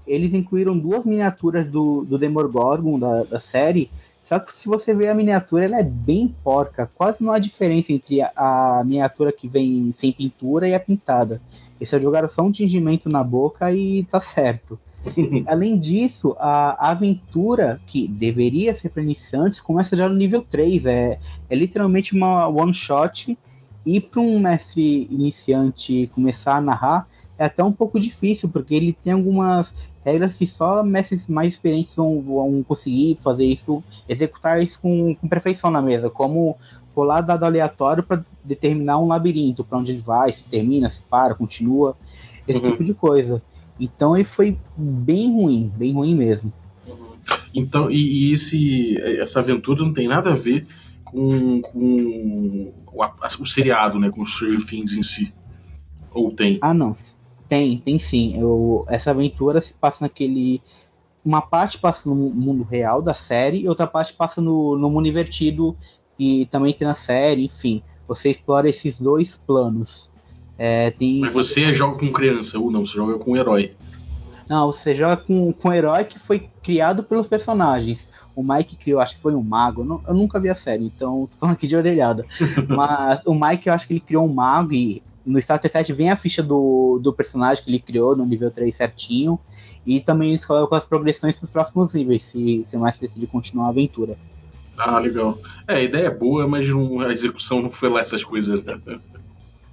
Eles 0.06 0.32
incluíram 0.32 0.78
duas 0.78 1.04
miniaturas 1.04 1.66
do, 1.66 2.04
do 2.04 2.18
Demogorgon 2.18 2.98
da, 2.98 3.24
da 3.24 3.40
série, 3.40 3.90
só 4.24 4.38
que 4.38 4.56
se 4.56 4.66
você 4.66 4.94
ver 4.94 5.08
a 5.08 5.14
miniatura, 5.14 5.66
ela 5.66 5.78
é 5.78 5.82
bem 5.82 6.34
porca. 6.42 6.90
Quase 6.94 7.22
não 7.22 7.30
há 7.30 7.38
diferença 7.38 7.92
entre 7.92 8.22
a, 8.22 8.32
a 8.34 8.82
miniatura 8.82 9.30
que 9.30 9.46
vem 9.46 9.92
sem 9.92 10.12
pintura 10.12 10.66
e 10.66 10.74
a 10.74 10.80
pintada. 10.80 11.42
Eles 11.78 11.90
só 11.90 12.00
jogaram 12.00 12.26
só 12.26 12.42
um 12.42 12.50
tingimento 12.50 13.10
na 13.10 13.22
boca 13.22 13.70
e 13.70 14.02
tá 14.04 14.22
certo. 14.22 14.78
Além 15.46 15.78
disso, 15.78 16.34
a 16.38 16.90
aventura, 16.90 17.78
que 17.86 18.08
deveria 18.08 18.72
ser 18.72 18.88
para 18.88 19.02
iniciantes, 19.02 19.60
começa 19.60 19.94
já 19.94 20.08
no 20.08 20.14
nível 20.14 20.40
3. 20.40 20.86
É, 20.86 21.18
é 21.50 21.54
literalmente 21.54 22.14
uma 22.14 22.48
one 22.48 22.72
shot. 22.72 23.36
E 23.84 24.00
para 24.00 24.22
um 24.22 24.38
mestre 24.38 25.06
iniciante 25.10 26.10
começar 26.14 26.56
a 26.56 26.60
narrar 26.62 27.06
é 27.36 27.44
até 27.44 27.62
um 27.62 27.72
pouco 27.72 28.00
difícil, 28.00 28.48
porque 28.48 28.74
ele 28.74 28.96
tem 29.04 29.12
algumas 29.12 29.70
regras 30.04 30.36
que 30.36 30.46
só 30.46 30.82
mestres 30.82 31.26
mais 31.26 31.54
experientes 31.54 31.94
vão, 31.96 32.20
vão 32.20 32.62
conseguir 32.62 33.18
fazer 33.22 33.46
isso, 33.46 33.82
executar 34.08 34.62
isso 34.62 34.78
com, 34.80 35.14
com 35.14 35.28
perfeição 35.28 35.70
na 35.70 35.80
mesa, 35.80 36.10
como 36.10 36.56
rolar 36.94 37.22
dado 37.22 37.44
aleatório 37.44 38.02
para 38.02 38.24
determinar 38.44 38.98
um 38.98 39.06
labirinto, 39.06 39.64
para 39.64 39.78
onde 39.78 39.92
ele 39.92 40.00
vai, 40.00 40.32
se 40.32 40.44
termina, 40.44 40.88
se 40.88 41.02
para, 41.02 41.34
continua, 41.34 41.96
esse 42.46 42.62
uhum. 42.62 42.70
tipo 42.70 42.84
de 42.84 42.94
coisa. 42.94 43.42
Então 43.80 44.14
ele 44.14 44.24
foi 44.24 44.56
bem 44.76 45.32
ruim, 45.32 45.72
bem 45.76 45.92
ruim 45.92 46.14
mesmo. 46.14 46.52
Então, 47.54 47.90
e, 47.90 48.28
e 48.28 48.32
esse, 48.32 48.98
essa 49.20 49.40
aventura 49.40 49.82
não 49.82 49.92
tem 49.92 50.06
nada 50.06 50.32
a 50.32 50.34
ver 50.34 50.66
com, 51.04 51.60
com 51.62 52.72
o, 52.92 53.02
a, 53.02 53.14
o, 53.40 53.46
seriado, 53.46 53.98
né? 53.98 54.10
Com 54.10 54.24
Stranger 54.26 54.66
Things 54.66 54.92
em 54.92 55.02
si. 55.02 55.32
Ou 56.12 56.32
tem? 56.32 56.58
Ah, 56.60 56.74
não. 56.74 56.94
Tem, 57.48 57.76
tem 57.76 57.98
sim. 57.98 58.38
Eu, 58.40 58.84
essa 58.88 59.10
aventura 59.10 59.60
se 59.60 59.74
passa 59.74 59.98
naquele. 60.00 60.62
Uma 61.24 61.40
parte 61.40 61.78
passa 61.78 62.08
no 62.08 62.14
mundo 62.14 62.62
real 62.62 63.00
da 63.00 63.14
série 63.14 63.60
e 63.60 63.68
outra 63.68 63.86
parte 63.86 64.12
passa 64.12 64.40
no, 64.40 64.76
no 64.76 64.90
mundo 64.90 65.08
invertido 65.08 65.76
que 66.18 66.46
também 66.50 66.74
tem 66.74 66.86
na 66.86 66.94
série, 66.94 67.46
enfim. 67.46 67.82
Você 68.06 68.30
explora 68.30 68.68
esses 68.68 68.98
dois 69.00 69.40
planos. 69.46 70.10
É, 70.58 70.90
tem... 70.90 71.20
Mas 71.20 71.32
você 71.32 71.72
joga 71.72 71.98
com 71.98 72.12
criança 72.12 72.58
ou 72.58 72.70
não? 72.70 72.84
Você 72.84 72.94
joga 72.94 73.18
com 73.18 73.32
um 73.32 73.36
herói? 73.36 73.74
Não, 74.48 74.70
você 74.70 74.94
joga 74.94 75.16
com, 75.16 75.52
com 75.52 75.68
um 75.68 75.72
herói 75.72 76.04
que 76.04 76.18
foi 76.18 76.48
criado 76.62 77.02
pelos 77.02 77.26
personagens. 77.26 78.08
O 78.36 78.42
Mike 78.42 78.76
criou, 78.76 79.00
acho 79.00 79.14
que 79.14 79.22
foi 79.22 79.34
um 79.34 79.42
mago. 79.42 79.82
Eu, 79.82 79.84
não, 79.86 80.02
eu 80.06 80.14
nunca 80.14 80.40
vi 80.40 80.50
a 80.50 80.54
série, 80.54 80.84
então 80.84 81.28
tô 81.30 81.38
falando 81.38 81.54
aqui 81.54 81.66
de 81.66 81.76
orelhada. 81.76 82.24
Mas 82.68 83.22
o 83.24 83.34
Mike, 83.34 83.68
eu 83.68 83.74
acho 83.74 83.86
que 83.86 83.94
ele 83.94 84.00
criou 84.00 84.26
um 84.26 84.32
mago 84.32 84.72
e 84.72 85.02
no 85.24 85.38
Starter 85.38 85.70
7 85.70 85.92
vem 85.92 86.10
a 86.10 86.16
ficha 86.16 86.42
do, 86.42 86.98
do 87.02 87.12
personagem 87.12 87.64
que 87.64 87.70
ele 87.70 87.80
criou 87.80 88.14
no 88.16 88.26
nível 88.26 88.50
3 88.50 88.74
certinho. 88.74 89.38
E 89.86 90.00
também 90.00 90.30
eles 90.30 90.44
colocam 90.44 90.76
as 90.78 90.84
progressões 90.84 91.36
para 91.36 91.44
os 91.44 91.50
próximos 91.50 91.92
níveis, 91.92 92.22
se, 92.22 92.62
se 92.64 92.76
mais 92.76 92.98
decidir 92.98 93.26
continuar 93.26 93.66
a 93.66 93.68
aventura. 93.70 94.16
Ah, 94.76 94.98
legal. 94.98 95.38
É, 95.68 95.74
a 95.74 95.82
ideia 95.82 96.06
é 96.06 96.10
boa, 96.10 96.48
mas 96.48 96.66
não, 96.68 97.00
a 97.00 97.12
execução 97.12 97.62
não 97.62 97.70
foi 97.70 97.88
lá 97.88 98.00
essas 98.00 98.24
coisas, 98.24 98.62
né? 98.64 98.78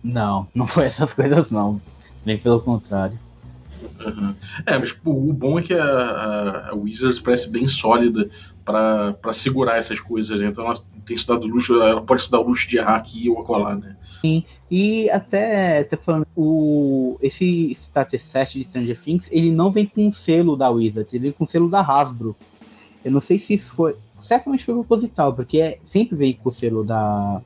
Não, 0.04 0.48
não 0.54 0.68
foi 0.68 0.86
essas 0.86 1.14
coisas 1.14 1.50
não. 1.50 1.82
Bem 2.26 2.38
pelo 2.38 2.60
contrário. 2.60 3.18
Uhum. 4.06 4.36
É, 4.66 4.78
mas 4.78 4.90
tipo, 4.90 5.12
o 5.12 5.34
bom 5.34 5.60
é 5.60 5.62
que 5.62 5.74
a, 5.74 6.70
a, 6.70 6.76
Wizards 6.76 7.20
parece 7.20 7.50
bem 7.50 7.68
sólida 7.68 8.30
para 8.64 9.34
segurar 9.34 9.78
essas 9.78 10.00
coisas. 10.00 10.40
Né? 10.40 10.48
Então 10.48 10.66
ela 10.66 10.76
tem 11.06 11.18
se 11.18 11.28
dado 11.28 11.48
luxo, 11.48 11.82
ela 11.82 12.02
pode 12.02 12.24
se 12.24 12.32
dar 12.32 12.40
o 12.40 12.48
luxo 12.48 12.68
de 12.70 12.78
errar 12.78 12.96
aqui 12.96 13.30
ou 13.30 13.40
acolá, 13.40 13.76
né? 13.76 13.96
Sim, 14.22 14.44
e 14.70 15.10
até, 15.10 15.80
até 15.80 15.98
falando, 15.98 16.28
o, 16.36 17.18
esse 17.22 17.72
Starter 17.72 18.22
Set 18.22 18.60
de 18.60 18.66
Stranger 18.66 19.00
Things, 19.00 19.28
ele 19.32 19.52
não 19.52 19.72
vem 19.72 19.86
com 19.86 20.08
o 20.08 20.14
selo 20.14 20.56
da 20.56 20.70
Wizards, 20.70 21.14
ele 21.14 21.24
vem 21.24 21.32
com 21.32 21.44
o 21.44 21.48
selo 21.48 21.70
da 21.70 21.82
Hasbro. 21.82 22.36
Eu 23.04 23.12
não 23.12 23.20
sei 23.20 23.40
se 23.40 23.54
isso 23.54 23.74
foi. 23.74 23.96
Certamente 24.18 24.64
foi 24.64 24.76
proposital, 24.76 25.34
porque 25.34 25.60
é, 25.60 25.80
sempre 25.84 26.16
vem 26.16 26.34
com 26.34 26.50
o 26.50 26.52
selo 26.52 26.84
da, 26.84 27.42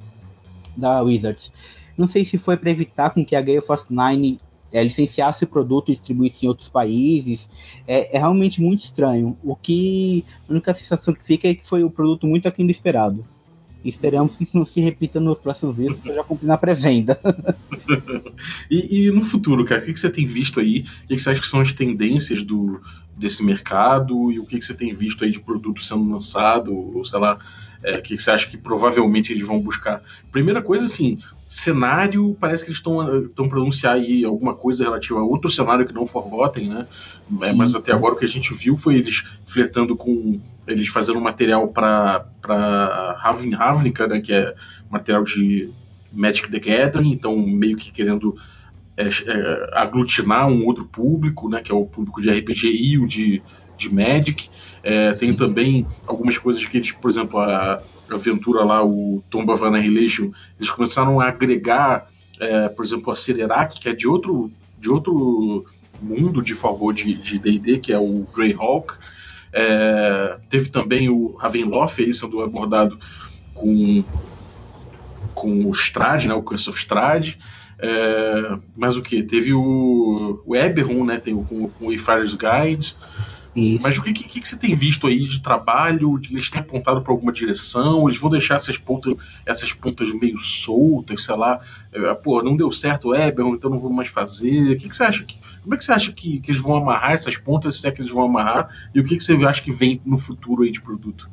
da 0.76 1.02
Wizards. 1.02 1.52
Não 1.98 2.08
sei 2.08 2.26
se 2.26 2.38
foi 2.38 2.58
para 2.58 2.70
evitar 2.70 3.12
com 3.12 3.26
que 3.26 3.38
a 3.38 3.42
Gale 3.42 3.62
Force 3.62 3.86
9 3.90 4.38
é, 4.76 4.84
licenciasse 4.84 5.46
o 5.46 5.48
produto 5.48 5.90
e 5.90 5.94
distribuísse 5.94 6.46
em 6.46 6.50
outros 6.50 6.68
países. 6.68 7.48
É, 7.88 8.18
é, 8.18 8.20
realmente 8.20 8.62
muito 8.62 8.80
estranho. 8.80 9.38
O 9.42 9.56
que 9.56 10.26
a 10.50 10.52
única 10.52 10.74
sensação 10.74 11.14
que 11.14 11.24
fica 11.24 11.48
é 11.48 11.56
que 11.56 11.66
foi 11.66 11.82
o 11.82 11.88
um 11.88 11.90
produto 11.90 12.28
muito 12.28 12.46
aquém 12.46 12.66
do 12.66 12.72
esperado. 12.72 13.26
Esperamos 13.86 14.36
que 14.36 14.44
isso 14.44 14.58
não 14.58 14.66
se 14.66 14.82
repita 14.82 15.20
nos 15.20 15.38
próximos 15.38 15.78
dias, 15.78 15.96
para 15.96 16.16
já 16.16 16.24
cumprir 16.24 16.48
na 16.48 16.58
pré-venda. 16.58 17.18
e, 18.70 19.06
e, 19.06 19.12
no 19.12 19.22
futuro, 19.22 19.64
cara, 19.64 19.80
o 19.80 19.86
que, 19.86 19.94
que 19.94 20.00
você 20.00 20.10
tem 20.10 20.26
visto 20.26 20.60
aí? 20.60 20.82
O 21.04 21.08
que, 21.08 21.16
que 21.16 21.20
você 21.20 21.30
acha 21.30 21.40
que 21.40 21.48
são 21.48 21.62
as 21.62 21.72
tendências 21.72 22.44
do, 22.44 22.82
desse 23.16 23.44
mercado? 23.44 24.30
E 24.32 24.40
o 24.40 24.46
que, 24.46 24.58
que 24.58 24.66
você 24.66 24.74
tem 24.74 24.92
visto 24.92 25.24
aí 25.24 25.30
de 25.30 25.40
produto 25.40 25.86
sendo 25.86 26.10
lançado? 26.10 26.76
Ou 26.76 27.06
sei 27.06 27.20
lá, 27.20 27.38
é, 27.86 28.02
que, 28.02 28.18
você 28.18 28.32
acha 28.32 28.48
que 28.48 28.58
provavelmente 28.58 29.32
eles 29.32 29.46
vão 29.46 29.60
buscar? 29.60 30.02
Primeira 30.32 30.62
coisa, 30.62 30.86
assim, 30.86 31.20
cenário, 31.48 32.36
parece 32.40 32.64
que 32.64 32.72
eles 32.72 32.80
estão 32.80 33.48
pronunciar 33.48 33.94
aí 33.94 34.26
alguma 34.26 34.56
coisa 34.56 34.84
relativa 34.84 35.20
a 35.20 35.24
outro 35.24 35.50
cenário 35.52 35.86
que 35.86 35.94
não 35.94 36.06
Forgotten, 36.06 36.70
né? 36.70 36.88
É, 37.42 37.54
mas 37.54 37.76
até 37.76 37.92
agora 37.92 38.16
o 38.16 38.18
que 38.18 38.26
a 38.26 38.30
gente 38.30 38.54
viu 38.54 38.76
foi 38.76 38.96
eles 38.96 39.24
flertando 39.46 39.96
com. 39.96 40.40
eles 40.68 40.90
fazendo 40.90 41.22
material 41.22 41.68
para 41.68 42.26
Ravn 43.20 43.54
Ravnica, 43.54 44.08
né? 44.08 44.20
Que 44.20 44.34
é 44.34 44.56
material 44.90 45.24
de 45.24 45.70
Magic 46.12 46.50
the 46.50 46.60
Gathering, 46.60 47.12
então 47.12 47.38
meio 47.38 47.78
que 47.78 47.92
querendo 47.92 48.36
é, 48.98 49.08
é, 49.08 49.70
aglutinar 49.74 50.48
um 50.48 50.66
outro 50.66 50.86
público, 50.86 51.48
né? 51.50 51.62
Que 51.62 51.72
é 51.72 51.76
o 51.76 51.86
público 51.86 52.22
de 52.22 52.32
RPG 52.32 52.72
e 52.72 52.98
o 52.98 53.06
de, 53.06 53.44
de 53.78 53.94
Magic. 53.94 54.50
É, 54.84 55.14
tem 55.14 55.34
também 55.34 55.86
algumas 56.06 56.38
coisas 56.38 56.64
que 56.66 56.78
eles, 56.78 56.92
por 56.92 57.10
exemplo, 57.10 57.40
a 57.40 57.82
aventura 58.10 58.64
lá, 58.64 58.84
o 58.86 59.24
Tomb 59.30 59.52
of 59.52 59.64
Annihilation, 59.64 60.32
eles 60.60 60.70
começaram 60.70 61.20
a 61.20 61.28
agregar, 61.28 62.08
é, 62.40 62.70
por 62.70 62.86
exemplo, 62.86 63.12
a 63.12 63.16
Cererac, 63.16 63.80
que 63.80 63.90
é 63.90 63.94
de 63.94 64.08
outro, 64.08 64.52
de 64.80 64.90
outro 64.90 65.66
mundo 66.02 66.42
de 66.42 66.54
Forgo 66.54 66.92
de 66.94 67.40
D&D, 67.40 67.80
que 67.80 67.92
é 67.92 67.98
o 67.98 68.28
Greyhawk. 68.34 68.94
É, 69.52 70.38
teve 70.50 70.70
também 70.70 71.08
o 71.10 71.36
Ravenloft 71.38 72.02
aí 72.02 72.14
sendo 72.14 72.42
abordado 72.42 73.00
com, 73.54 74.04
com 75.34 75.66
o 75.66 75.72
Strade, 75.72 76.28
né, 76.28 76.34
o 76.34 76.44
Curse 76.44 76.70
of 76.70 76.78
Strade. 76.78 77.40
É, 77.80 78.58
mas 78.76 78.98
o 78.98 79.02
que? 79.02 79.24
Teve 79.24 79.54
o, 79.54 80.42
o 80.46 80.56
Eberron, 80.56 81.06
né, 81.06 81.18
tem 81.18 81.34
o, 81.34 81.44
com, 81.44 81.70
com 81.70 81.86
o 81.86 81.88
Wayfarer's 81.88 82.36
Guide. 82.36 82.96
Isso. 83.56 83.84
Mas 83.84 83.98
o 83.98 84.04
que, 84.04 84.12
que, 84.12 84.42
que, 84.42 84.48
você 84.48 84.58
tem 84.58 84.76
visto 84.76 85.08
aí 85.08 85.20
de 85.20 85.40
trabalho? 85.40 86.20
Eles 86.30 86.50
têm 86.50 86.60
apontado 86.60 87.02
para 87.02 87.14
alguma 87.14 87.32
direção? 87.32 88.08
Eles 88.08 88.20
vão 88.20 88.30
deixar 88.30 88.56
essas 88.56 88.78
pontas, 88.78 89.16
essas 89.46 89.72
pontas 89.72 90.12
meio 90.12 90.38
soltas, 90.38 91.24
sei 91.24 91.36
lá? 91.38 91.62
É, 91.94 92.14
pô, 92.16 92.44
não 92.44 92.58
deu 92.58 92.70
certo 92.70 93.10
o 93.10 93.16
Eber, 93.16 93.46
então 93.46 93.70
não 93.70 93.80
vou 93.80 93.92
mais 93.92 94.10
fazer. 94.10 94.74
O 94.74 94.78
que, 94.78 94.90
que 94.90 94.96
você 94.96 95.04
acha? 95.04 95.24
Que, 95.24 95.40
como 95.62 95.74
é 95.74 95.78
que 95.78 95.86
você 95.86 95.94
acha 95.94 96.12
que, 96.12 96.42
que 96.42 96.52
eles 96.52 96.62
vão 96.62 96.76
amarrar 96.76 97.14
essas 97.14 97.38
pontas, 97.38 97.80
se 97.80 97.88
é 97.88 97.92
que 97.92 98.02
eles 98.02 98.12
vão 98.12 98.26
amarrar? 98.26 98.70
E 98.94 99.00
o 99.00 99.04
que, 99.06 99.16
que 99.16 99.24
você 99.24 99.34
acha 99.46 99.62
que 99.62 99.72
vem 99.72 100.02
no 100.06 100.18
futuro 100.18 100.64
aí 100.64 100.72
de 100.72 100.82
produto? 100.82 101.30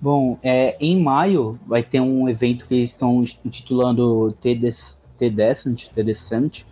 Bom, 0.00 0.36
é, 0.42 0.76
em 0.80 1.00
maio 1.00 1.60
vai 1.64 1.82
ter 1.82 2.00
um 2.00 2.28
evento 2.28 2.66
que 2.66 2.74
eles 2.74 2.90
estão 2.90 3.22
intitulando 3.44 4.32
T-Descent, 4.32 5.90
T-Descent, 5.90 6.62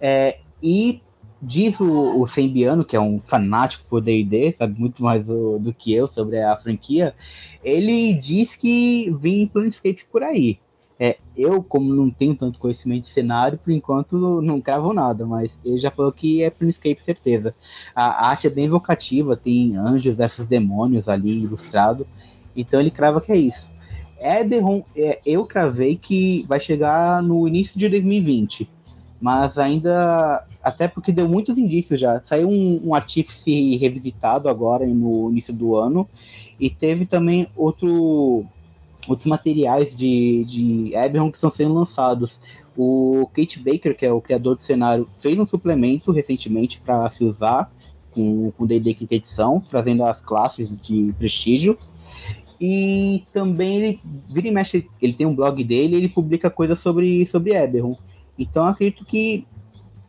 é, 0.00 0.38
e 0.60 1.00
Diz 1.40 1.78
o, 1.78 2.20
o 2.20 2.26
Sembiano, 2.26 2.84
que 2.84 2.96
é 2.96 3.00
um 3.00 3.20
fanático 3.20 3.84
por 3.88 4.00
D&D, 4.00 4.56
sabe 4.58 4.78
muito 4.78 5.02
mais 5.02 5.24
do, 5.24 5.58
do, 5.58 5.72
que 5.72 5.94
eu 5.94 6.08
sobre 6.08 6.42
a 6.42 6.56
franquia, 6.56 7.14
ele 7.62 8.12
diz 8.14 8.56
que 8.56 9.08
vem 9.20 9.46
Planescape 9.46 10.04
por 10.10 10.22
aí. 10.24 10.58
É, 10.98 11.16
eu, 11.36 11.62
como 11.62 11.94
não 11.94 12.10
tenho 12.10 12.34
tanto 12.34 12.58
conhecimento 12.58 13.04
de 13.04 13.10
cenário, 13.10 13.56
por 13.56 13.70
enquanto 13.70 14.42
não 14.42 14.60
cravo 14.60 14.92
nada, 14.92 15.24
mas 15.24 15.56
ele 15.64 15.78
já 15.78 15.92
falou 15.92 16.10
que 16.10 16.42
é 16.42 16.50
Planescape 16.50 17.00
certeza. 17.00 17.54
A 17.94 18.28
arte 18.30 18.48
é 18.48 18.50
bem 18.50 18.64
evocativa, 18.64 19.36
tem 19.36 19.76
anjos 19.76 20.16
versus 20.16 20.46
demônios 20.48 21.08
ali 21.08 21.44
ilustrado, 21.44 22.04
então 22.56 22.80
ele 22.80 22.90
crava 22.90 23.20
que 23.20 23.30
é 23.30 23.36
isso. 23.36 23.70
Eberron, 24.20 24.82
é, 24.96 25.20
eu 25.24 25.46
cravei 25.46 25.94
que 25.94 26.44
vai 26.48 26.58
chegar 26.58 27.22
no 27.22 27.46
início 27.46 27.78
de 27.78 27.88
2020 27.88 28.68
mas 29.20 29.58
ainda 29.58 30.46
até 30.62 30.86
porque 30.86 31.12
deu 31.12 31.28
muitos 31.28 31.58
indícios 31.58 31.98
já. 31.98 32.20
Saiu 32.20 32.48
um, 32.48 32.88
um 32.88 32.94
artífice 32.94 33.76
revisitado 33.76 34.48
agora 34.48 34.86
no 34.86 35.30
início 35.30 35.52
do 35.52 35.76
ano 35.76 36.08
e 36.58 36.68
teve 36.68 37.06
também 37.06 37.48
outro, 37.56 38.44
outros 39.06 39.26
materiais 39.26 39.94
de, 39.94 40.44
de 40.44 40.94
Eberron 40.94 41.30
que 41.30 41.36
estão 41.36 41.50
sendo 41.50 41.74
lançados. 41.74 42.40
O 42.76 43.28
Kate 43.32 43.58
Baker, 43.58 43.96
que 43.96 44.06
é 44.06 44.12
o 44.12 44.20
criador 44.20 44.56
do 44.56 44.62
cenário, 44.62 45.08
fez 45.18 45.38
um 45.38 45.46
suplemento 45.46 46.12
recentemente 46.12 46.80
para 46.80 47.10
se 47.10 47.24
usar 47.24 47.72
com 48.12 48.52
o 48.58 48.66
D&D 48.66 48.94
quinta 48.94 49.14
edição, 49.14 49.60
trazendo 49.60 50.04
as 50.04 50.20
classes 50.20 50.68
de 50.82 51.12
prestígio. 51.18 51.78
E 52.60 53.24
também 53.32 53.76
ele 53.76 54.00
vira 54.28 54.48
e 54.48 54.50
mexe, 54.50 54.88
ele 55.00 55.12
tem 55.12 55.26
um 55.26 55.34
blog 55.34 55.62
dele, 55.62 55.96
ele 55.96 56.08
publica 56.08 56.50
coisas 56.50 56.78
sobre 56.78 57.24
sobre 57.26 57.54
Eberron. 57.54 57.96
Então 58.38 58.66
acredito 58.66 59.04
que 59.04 59.46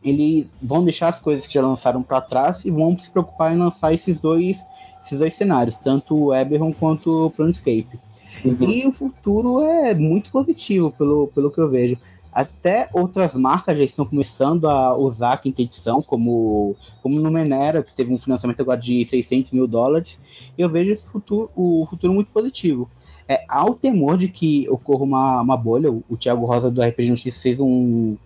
eles 0.02 0.52
vão 0.62 0.82
deixar 0.82 1.08
as 1.08 1.20
coisas 1.20 1.46
que 1.46 1.54
já 1.54 1.62
lançaram 1.62 2.02
para 2.02 2.20
trás 2.20 2.64
e 2.64 2.70
vão 2.70 2.98
se 2.98 3.10
preocupar 3.10 3.52
em 3.52 3.58
lançar 3.58 3.92
esses 3.92 4.16
dois, 4.16 4.64
esses 5.04 5.18
dois 5.18 5.34
cenários, 5.34 5.76
tanto 5.76 6.16
o 6.16 6.34
Eberron 6.34 6.72
quanto 6.72 7.26
o 7.26 7.30
Planescape. 7.30 7.98
Uhum. 8.44 8.70
E 8.70 8.86
o 8.86 8.92
futuro 8.92 9.62
é 9.62 9.94
muito 9.94 10.30
positivo, 10.30 10.90
pelo, 10.90 11.26
pelo 11.28 11.50
que 11.50 11.60
eu 11.60 11.68
vejo. 11.68 11.98
Até 12.32 12.88
outras 12.92 13.34
marcas 13.34 13.76
já 13.76 13.84
estão 13.84 14.06
começando 14.06 14.68
a 14.68 14.96
usar 14.96 15.32
a 15.32 15.36
quinta 15.36 15.62
edição, 15.62 16.00
como, 16.00 16.76
como 17.02 17.18
no 17.18 17.30
Menera, 17.30 17.82
que 17.82 17.92
teve 17.92 18.12
um 18.12 18.16
financiamento 18.16 18.60
agora 18.60 18.80
de 18.80 19.04
600 19.04 19.50
mil 19.50 19.66
dólares. 19.66 20.20
E 20.56 20.62
eu 20.62 20.68
vejo 20.68 20.92
esse 20.92 21.10
futuro, 21.10 21.50
o 21.56 21.84
futuro 21.86 22.14
muito 22.14 22.30
positivo. 22.30 22.88
É, 23.30 23.44
há 23.46 23.64
o 23.64 23.76
temor 23.76 24.16
de 24.16 24.26
que 24.26 24.68
ocorra 24.68 25.04
uma, 25.04 25.40
uma 25.40 25.56
bolha. 25.56 25.88
O, 25.88 26.02
o 26.10 26.16
Thiago 26.16 26.44
Rosa 26.44 26.68
do 26.68 26.82
RPG 26.82 27.10
Notícias 27.10 27.40
fez 27.40 27.60
um, 27.60 28.16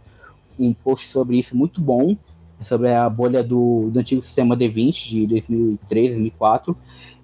um 0.59 0.73
post 0.73 1.11
sobre 1.11 1.39
isso 1.39 1.55
muito 1.55 1.79
bom, 1.79 2.17
sobre 2.59 2.91
a 2.91 3.07
bolha 3.11 3.45
do, 3.45 3.91
do 3.91 4.01
antigo 4.01 4.23
sistema 4.23 4.57
D20 4.57 5.11
de 5.11 5.27
2003, 5.27 6.09
2004. 6.09 6.75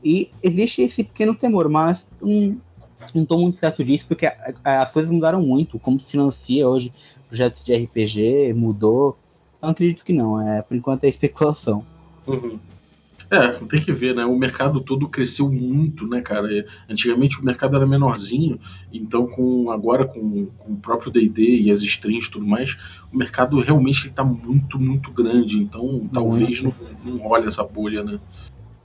E 0.05 0.31
existe 0.43 0.83
esse 0.83 1.03
pequeno 1.03 1.35
temor, 1.35 1.71
mas 1.71 2.07
um, 2.21 2.59
não 3.15 3.23
estou 3.23 3.41
muito 3.41 3.57
certo 3.57 3.83
disso, 3.83 4.07
porque 4.07 4.31
as 4.63 4.91
coisas 4.91 5.11
mudaram 5.11 5.41
muito. 5.41 5.79
Como 5.79 5.99
se 5.99 6.11
financia 6.11 6.69
hoje 6.69 6.93
projetos 7.29 7.65
de 7.65 7.75
RPG, 7.75 8.53
mudou. 8.53 9.17
Eu 9.63 9.71
acredito 9.71 10.05
que 10.05 10.13
não, 10.13 10.39
é, 10.39 10.61
por 10.61 10.77
enquanto 10.77 11.05
é 11.05 11.09
especulação. 11.09 11.83
Uhum. 12.27 12.61
É, 13.31 13.49
tem 13.53 13.81
que 13.81 13.93
ver, 13.93 14.13
né? 14.13 14.25
O 14.25 14.37
mercado 14.37 14.81
todo 14.81 15.09
cresceu 15.09 15.49
muito, 15.49 16.05
né, 16.05 16.21
cara? 16.21 16.67
Antigamente 16.89 17.41
o 17.41 17.45
mercado 17.45 17.77
era 17.77 17.87
menorzinho, 17.87 18.59
então 18.93 19.27
com 19.29 19.71
agora 19.71 20.05
com, 20.05 20.47
com 20.59 20.73
o 20.73 20.77
próprio 20.77 21.13
D&D 21.13 21.61
e 21.61 21.71
as 21.71 21.81
strings 21.81 22.27
e 22.27 22.31
tudo 22.31 22.45
mais, 22.45 22.77
o 23.13 23.17
mercado 23.17 23.61
realmente 23.61 24.09
está 24.09 24.25
muito, 24.25 24.81
muito 24.81 25.13
grande. 25.13 25.59
Então 25.59 26.09
talvez 26.13 26.61
não, 26.61 26.75
não 27.05 27.19
role 27.19 27.47
essa 27.47 27.63
bolha, 27.63 28.03
né? 28.03 28.19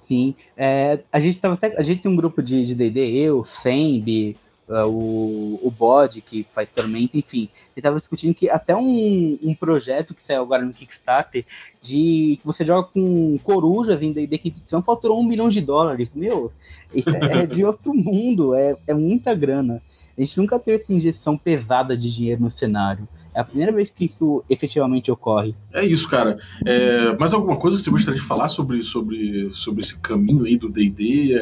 Sim, 0.03 0.36
é, 0.55 0.99
a 1.12 1.19
gente 1.19 1.39
tava 1.39 1.55
até, 1.55 1.75
a 1.75 1.81
gente 1.81 2.03
tem 2.03 2.12
um 2.12 2.15
grupo 2.15 2.43
de 2.43 2.75
D&D, 2.75 2.99
eu, 3.17 3.43
Sembi, 3.43 4.38
uh, 4.69 4.88
o, 4.88 5.60
o 5.62 5.71
Bode, 5.71 6.21
que 6.21 6.45
faz 6.51 6.69
Tormenta, 6.69 7.17
enfim. 7.17 7.49
Ele 7.75 7.78
estava 7.78 7.97
discutindo 7.97 8.34
que 8.34 8.49
até 8.49 8.75
um, 8.75 9.38
um 9.41 9.54
projeto 9.54 10.13
que 10.13 10.21
saiu 10.21 10.41
agora 10.41 10.63
no 10.63 10.73
Kickstarter, 10.73 11.45
de 11.82 12.38
que 12.39 12.45
você 12.45 12.65
joga 12.65 12.88
com 12.88 13.38
corujas 13.43 14.01
em 14.01 14.12
D&D 14.12 14.38
quinta 14.38 14.60
edição, 14.60 14.82
faturou 14.82 15.19
um 15.19 15.23
milhão 15.23 15.49
de 15.49 15.62
dólares. 15.62 16.10
Meu, 16.13 16.51
isso 16.93 17.10
é, 17.10 17.43
é 17.43 17.45
de 17.45 17.63
outro 17.63 17.93
mundo, 17.93 18.54
é, 18.56 18.75
é 18.88 18.93
muita 18.93 19.34
grana. 19.34 19.82
A 20.17 20.21
gente 20.21 20.38
nunca 20.38 20.58
teve 20.58 20.82
essa 20.82 20.93
injeção 20.93 21.38
pesada 21.38 21.95
de 21.97 22.12
dinheiro 22.12 22.41
no 22.41 22.51
cenário. 22.51 23.08
É 23.36 23.41
a 23.41 23.43
primeira 23.43 23.71
vez 23.74 23.91
que 23.91 24.06
isso 24.06 24.41
efetivamente 24.50 25.12
ocorre. 25.12 25.54
É 25.74 25.86
isso, 25.86 26.10
cara. 26.10 26.39
É, 26.65 27.13
mais 27.17 27.34
alguma 27.34 27.58
coisa 27.58 27.76
que 27.76 27.84
você 27.84 27.89
gostaria 27.89 28.17
de 28.17 28.26
falar 28.26 28.48
sobre, 28.48 28.82
sobre, 28.82 29.50
sobre 29.54 29.82
esse 29.82 30.00
caminho 30.00 30.45
aí 30.45 30.58
do 30.58 30.69
D&D, 30.69 31.34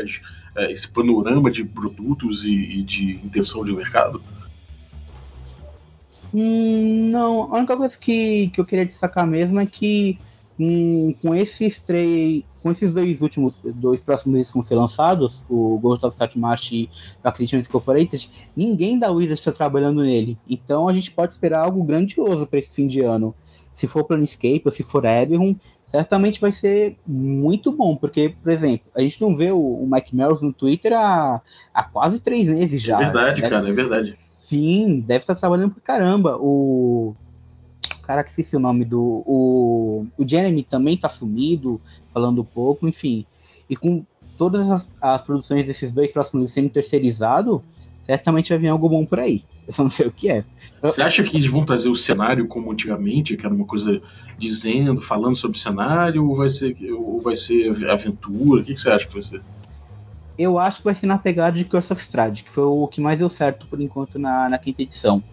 é, 0.55 0.71
esse 0.71 0.89
panorama 0.89 1.51
de 1.51 1.63
produtos 1.63 2.45
e, 2.45 2.55
e 2.55 2.81
de 2.81 3.11
intenção 3.23 3.63
de 3.63 3.71
mercado? 3.71 4.19
Hum, 6.33 7.11
não, 7.11 7.53
a 7.53 7.57
única 7.59 7.77
coisa 7.77 7.95
que, 7.95 8.47
que 8.47 8.59
eu 8.59 8.65
queria 8.65 8.87
destacar 8.87 9.27
mesmo 9.27 9.59
é 9.59 9.65
que 9.67 10.17
hum, 10.59 11.13
com 11.21 11.33
esses 11.33 11.79
três, 11.79 12.43
com 12.61 12.71
esses 12.71 12.93
dois 12.93 13.21
últimos, 13.21 13.53
dois 13.63 14.01
próximos 14.01 14.39
discos 14.39 14.51
que 14.51 14.57
vão 14.57 14.63
ser 14.67 14.75
lançados, 14.75 15.43
o 15.49 15.77
Ghost 15.79 16.05
of 16.05 16.17
Satmash 16.17 16.71
e 16.71 16.89
o 17.23 17.27
Activision 17.27 17.61
Incorporated, 17.61 18.29
ninguém 18.55 18.97
da 18.97 19.11
Wizard 19.11 19.39
está 19.39 19.51
trabalhando 19.51 20.01
nele. 20.01 20.37
Então 20.47 20.87
a 20.87 20.93
gente 20.93 21.11
pode 21.11 21.33
esperar 21.33 21.63
algo 21.63 21.83
grandioso 21.83 22.47
para 22.47 22.59
esse 22.59 22.71
fim 22.71 22.87
de 22.87 23.01
ano. 23.01 23.35
Se 23.71 23.87
for 23.87 24.03
Planescape 24.03 24.61
ou 24.65 24.71
se 24.71 24.83
for 24.83 25.03
Eberron, 25.03 25.55
certamente 25.85 26.41
vai 26.41 26.51
ser 26.51 26.97
muito 27.05 27.71
bom, 27.71 27.95
porque, 27.95 28.35
por 28.41 28.51
exemplo, 28.51 28.87
a 28.95 29.01
gente 29.01 29.21
não 29.21 29.35
vê 29.35 29.51
o, 29.51 29.87
Mike 29.89 30.15
Melrose 30.15 30.45
no 30.45 30.51
Twitter 30.51 30.93
há, 30.93 31.41
há 31.73 31.83
quase 31.83 32.19
três 32.19 32.47
meses 32.47 32.81
já. 32.81 32.99
É 32.99 33.05
verdade, 33.05 33.41
cara, 33.41 33.69
é 33.69 33.71
verdade. 33.71 34.15
Sim, 34.47 35.03
deve 35.05 35.23
estar 35.23 35.35
trabalhando 35.35 35.73
por 35.73 35.81
caramba. 35.81 36.37
O. 36.39 37.15
Cara, 38.03 38.23
que 38.23 38.29
esqueci 38.29 38.55
o 38.55 38.59
nome 38.59 38.85
do. 38.85 39.23
O, 39.25 40.05
o 40.17 40.27
Jeremy 40.27 40.63
também 40.63 40.97
tá 40.97 41.09
sumido, 41.09 41.81
falando 42.13 42.43
pouco, 42.43 42.87
enfim. 42.87 43.25
E 43.69 43.75
com 43.75 44.05
todas 44.37 44.69
as, 44.69 44.87
as 45.01 45.21
produções 45.21 45.65
desses 45.65 45.91
dois 45.91 46.11
próximos 46.11 46.51
sendo 46.51 46.69
terceirizado, 46.69 47.63
certamente 48.03 48.49
vai 48.49 48.57
vir 48.57 48.67
algo 48.67 48.89
bom 48.89 49.05
por 49.05 49.19
aí. 49.19 49.43
Eu 49.65 49.73
só 49.73 49.83
não 49.83 49.89
sei 49.89 50.07
o 50.07 50.11
que 50.11 50.29
é. 50.29 50.43
Você 50.81 51.01
acha 51.01 51.23
que 51.23 51.37
eles 51.37 51.49
vão 51.49 51.65
trazer 51.65 51.87
o 51.87 51.95
cenário 51.95 52.45
como 52.45 52.69
antigamente, 52.69 53.37
que 53.37 53.45
era 53.45 53.55
uma 53.55 53.65
coisa 53.65 54.01
dizendo, 54.37 54.99
falando 54.99 55.37
sobre 55.37 55.57
o 55.57 55.61
cenário, 55.61 56.27
ou 56.27 56.35
vai 56.35 56.49
ser, 56.49 56.75
ou 56.91 57.19
vai 57.21 57.37
ser 57.37 57.69
aventura? 57.89 58.61
O 58.61 58.65
que, 58.65 58.73
que 58.73 58.81
você 58.81 58.89
acha 58.89 59.07
que 59.07 59.13
vai 59.13 59.21
ser? 59.21 59.41
eu 60.37 60.57
acho 60.57 60.79
que 60.79 60.85
vai 60.85 60.95
ser 60.95 61.05
na 61.05 61.17
pegada 61.17 61.57
de 61.57 61.65
Curse 61.65 61.93
of 61.93 62.01
Strahd, 62.01 62.43
que 62.43 62.51
foi 62.51 62.63
o 62.63 62.87
que 62.87 62.99
mais 62.99 63.19
deu 63.19 63.29
certo 63.29 63.67
por 63.67 63.79
enquanto 63.79 64.17
na, 64.17 64.49
na 64.49 64.57
quinta 64.57 64.81
edição. 64.81 65.23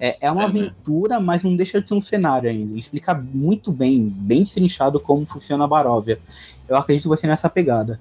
É, 0.00 0.16
é 0.22 0.32
uma 0.32 0.44
é, 0.44 0.46
aventura, 0.46 1.18
né? 1.18 1.24
mas 1.24 1.42
não 1.42 1.54
deixa 1.54 1.78
de 1.78 1.86
ser 1.86 1.92
um 1.92 2.00
cenário 2.00 2.48
ainda. 2.48 2.78
Explica 2.78 3.14
muito 3.14 3.70
bem, 3.70 4.08
bem 4.08 4.42
destrinchado 4.42 4.98
como 4.98 5.26
funciona 5.26 5.64
a 5.64 5.68
Baróvia. 5.68 6.18
Eu 6.66 6.76
acredito 6.76 7.02
que 7.02 7.08
vai 7.10 7.18
ser 7.18 7.26
nessa 7.26 7.50
pegada. 7.50 8.00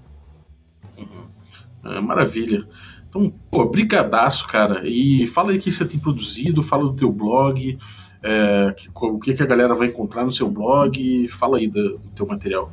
Uhum. 0.98 1.92
É, 1.92 2.00
maravilha. 2.00 2.66
Então, 3.10 3.34
pô, 3.52 3.66
brigadaço, 3.66 4.48
cara. 4.48 4.88
E 4.88 5.28
fala 5.28 5.52
aí 5.52 5.58
o 5.58 5.62
que 5.62 5.72
você 5.72 5.86
tem 5.86 6.00
produzido, 6.00 6.64
fala 6.64 6.84
do 6.84 6.94
teu 6.94 7.12
blog, 7.12 7.78
é, 8.24 8.74
que, 8.78 8.90
o 8.94 9.20
que, 9.20 9.34
que 9.34 9.44
a 9.44 9.48
galera 9.48 9.76
vai 9.76 9.88
encontrar 9.88 10.24
no 10.24 10.32
seu 10.32 10.50
blog, 10.50 11.28
fala 11.28 11.58
aí 11.58 11.68
do, 11.68 11.98
do 11.98 12.10
teu 12.16 12.26
material. 12.26 12.72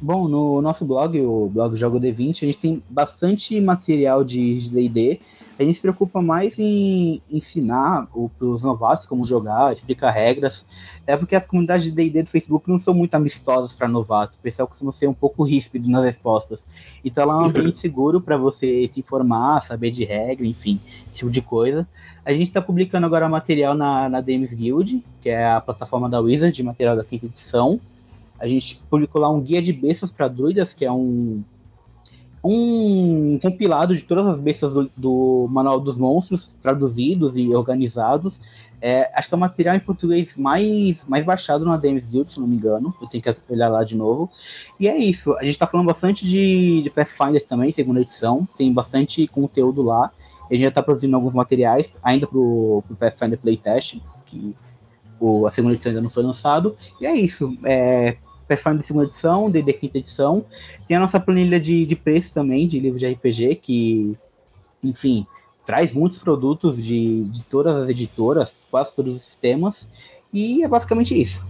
Bom, 0.00 0.28
no 0.28 0.62
nosso 0.62 0.84
blog, 0.84 1.20
o 1.20 1.48
blog 1.48 1.74
Jogo 1.74 1.98
D20, 1.98 2.42
a 2.42 2.46
gente 2.46 2.58
tem 2.58 2.82
bastante 2.88 3.60
material 3.60 4.22
de 4.22 4.70
D&D. 4.70 5.20
A 5.58 5.64
gente 5.64 5.74
se 5.74 5.80
preocupa 5.80 6.22
mais 6.22 6.56
em 6.56 7.20
ensinar 7.28 8.06
os 8.14 8.62
novatos 8.62 9.06
como 9.06 9.24
jogar, 9.24 9.72
explicar 9.72 10.12
regras. 10.12 10.64
É 11.04 11.16
porque 11.16 11.34
as 11.34 11.48
comunidades 11.48 11.84
de 11.84 11.90
D&D 11.90 12.22
do 12.22 12.28
Facebook 12.28 12.70
não 12.70 12.78
são 12.78 12.94
muito 12.94 13.14
amistosas 13.16 13.74
para 13.74 13.88
novatos. 13.88 14.38
O 14.38 14.40
pessoal 14.40 14.68
costuma 14.68 14.92
ser 14.92 15.08
um 15.08 15.14
pouco 15.14 15.42
ríspido 15.42 15.90
nas 15.90 16.04
respostas. 16.04 16.60
Então 17.04 17.26
lá 17.26 17.34
é 17.34 17.36
um 17.38 17.44
ambiente 17.50 17.76
seguro 17.76 18.20
para 18.20 18.36
você 18.36 18.88
se 18.94 19.00
informar, 19.00 19.66
saber 19.66 19.90
de 19.90 20.04
regra, 20.04 20.46
enfim, 20.46 20.80
esse 21.06 21.16
tipo 21.16 21.30
de 21.30 21.42
coisa. 21.42 21.88
A 22.24 22.32
gente 22.32 22.48
está 22.48 22.62
publicando 22.62 23.06
agora 23.06 23.28
material 23.28 23.74
na, 23.74 24.08
na 24.08 24.20
Games 24.20 24.54
Guild, 24.54 25.04
que 25.20 25.28
é 25.28 25.50
a 25.50 25.60
plataforma 25.60 26.08
da 26.08 26.20
Wizard 26.20 26.54
de 26.54 26.62
material 26.62 26.94
da 26.94 27.02
quinta 27.02 27.26
edição. 27.26 27.80
A 28.38 28.46
gente 28.46 28.80
publicou 28.88 29.20
lá 29.20 29.28
um 29.28 29.40
guia 29.40 29.60
de 29.60 29.72
bestas 29.72 30.12
para 30.12 30.28
druidas, 30.28 30.72
que 30.72 30.84
é 30.84 30.92
um 30.92 31.42
um 32.42 33.38
compilado 33.40 33.94
de 33.96 34.02
todas 34.02 34.26
as 34.26 34.36
bestas 34.36 34.74
do, 34.74 34.90
do 34.96 35.48
Manual 35.50 35.80
dos 35.80 35.98
Monstros, 35.98 36.54
traduzidos 36.62 37.36
e 37.36 37.48
organizados. 37.54 38.40
É, 38.80 39.10
acho 39.12 39.28
que 39.28 39.34
é 39.34 39.36
o 39.36 39.40
material 39.40 39.74
em 39.74 39.80
português 39.80 40.36
mais, 40.36 41.04
mais 41.06 41.24
baixado 41.24 41.64
na 41.64 41.76
DMs 41.76 42.06
Guild, 42.06 42.30
se 42.30 42.38
não 42.38 42.46
me 42.46 42.56
engano. 42.56 42.94
Eu 43.00 43.08
tenho 43.08 43.22
que 43.22 43.34
olhar 43.48 43.68
lá 43.68 43.82
de 43.82 43.96
novo. 43.96 44.30
E 44.78 44.88
é 44.88 44.96
isso. 44.96 45.32
A 45.34 45.42
gente 45.42 45.54
está 45.54 45.66
falando 45.66 45.86
bastante 45.86 46.24
de, 46.24 46.82
de 46.82 46.90
Pathfinder 46.90 47.44
também, 47.44 47.72
segunda 47.72 48.00
edição. 48.00 48.46
Tem 48.56 48.72
bastante 48.72 49.26
conteúdo 49.26 49.82
lá. 49.82 50.12
A 50.48 50.54
gente 50.54 50.62
já 50.62 50.68
está 50.68 50.82
produzindo 50.82 51.14
alguns 51.14 51.34
materiais, 51.34 51.92
ainda 52.02 52.26
para 52.26 52.38
o 52.38 52.82
Pathfinder 52.98 53.38
Playtest, 53.38 54.00
que 54.26 54.54
o, 55.20 55.46
a 55.46 55.50
segunda 55.50 55.74
edição 55.74 55.90
ainda 55.90 56.00
não 56.02 56.10
foi 56.10 56.22
lançado. 56.22 56.76
E 57.00 57.06
é 57.06 57.14
isso. 57.14 57.56
É, 57.64 58.16
Pathfinder 58.48 58.82
segunda 58.82 59.04
edição, 59.04 59.50
D&D 59.50 59.72
quinta 59.74 59.98
edição. 59.98 60.44
Tem 60.86 60.96
a 60.96 61.00
nossa 61.00 61.20
planilha 61.20 61.60
de, 61.60 61.84
de 61.84 61.94
preço 61.94 62.34
também, 62.34 62.66
de 62.66 62.80
livros 62.80 63.00
de 63.00 63.08
RPG, 63.08 63.56
que, 63.56 64.16
enfim, 64.82 65.26
traz 65.66 65.92
muitos 65.92 66.18
produtos 66.18 66.82
de, 66.82 67.24
de 67.24 67.42
todas 67.42 67.76
as 67.76 67.88
editoras, 67.90 68.54
quase 68.70 68.94
todos 68.96 69.16
os 69.16 69.22
sistemas. 69.22 69.86
E 70.32 70.64
é 70.64 70.68
basicamente 70.68 71.20
isso. 71.20 71.44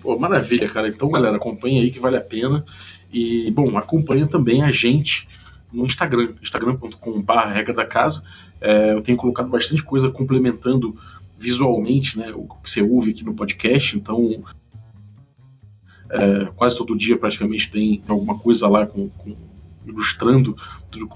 Pô, 0.00 0.18
maravilha, 0.18 0.68
cara. 0.68 0.88
Então, 0.88 1.10
galera, 1.10 1.36
acompanha 1.36 1.82
aí 1.82 1.90
que 1.90 2.00
vale 2.00 2.16
a 2.16 2.20
pena. 2.20 2.64
E, 3.12 3.50
bom, 3.50 3.76
acompanha 3.76 4.26
também 4.26 4.62
a 4.62 4.70
gente 4.70 5.28
no 5.72 5.84
Instagram, 5.84 6.32
instagram.com.br 6.42 7.32
regra 7.52 7.74
da 7.74 7.84
casa. 7.84 8.24
É, 8.60 8.92
eu 8.92 9.02
tenho 9.02 9.18
colocado 9.18 9.48
bastante 9.48 9.82
coisa 9.82 10.10
complementando 10.10 10.96
visualmente 11.36 12.18
né, 12.18 12.32
o 12.34 12.46
que 12.46 12.70
você 12.70 12.82
ouve 12.82 13.10
aqui 13.10 13.24
no 13.24 13.34
podcast. 13.34 13.96
Então, 13.96 14.42
é, 16.12 16.44
quase 16.54 16.76
todo 16.76 16.96
dia 16.96 17.16
praticamente 17.16 17.70
tem 17.70 18.02
alguma 18.06 18.38
coisa 18.38 18.68
lá 18.68 18.86
com, 18.86 19.08
com, 19.08 19.34
ilustrando 19.86 20.56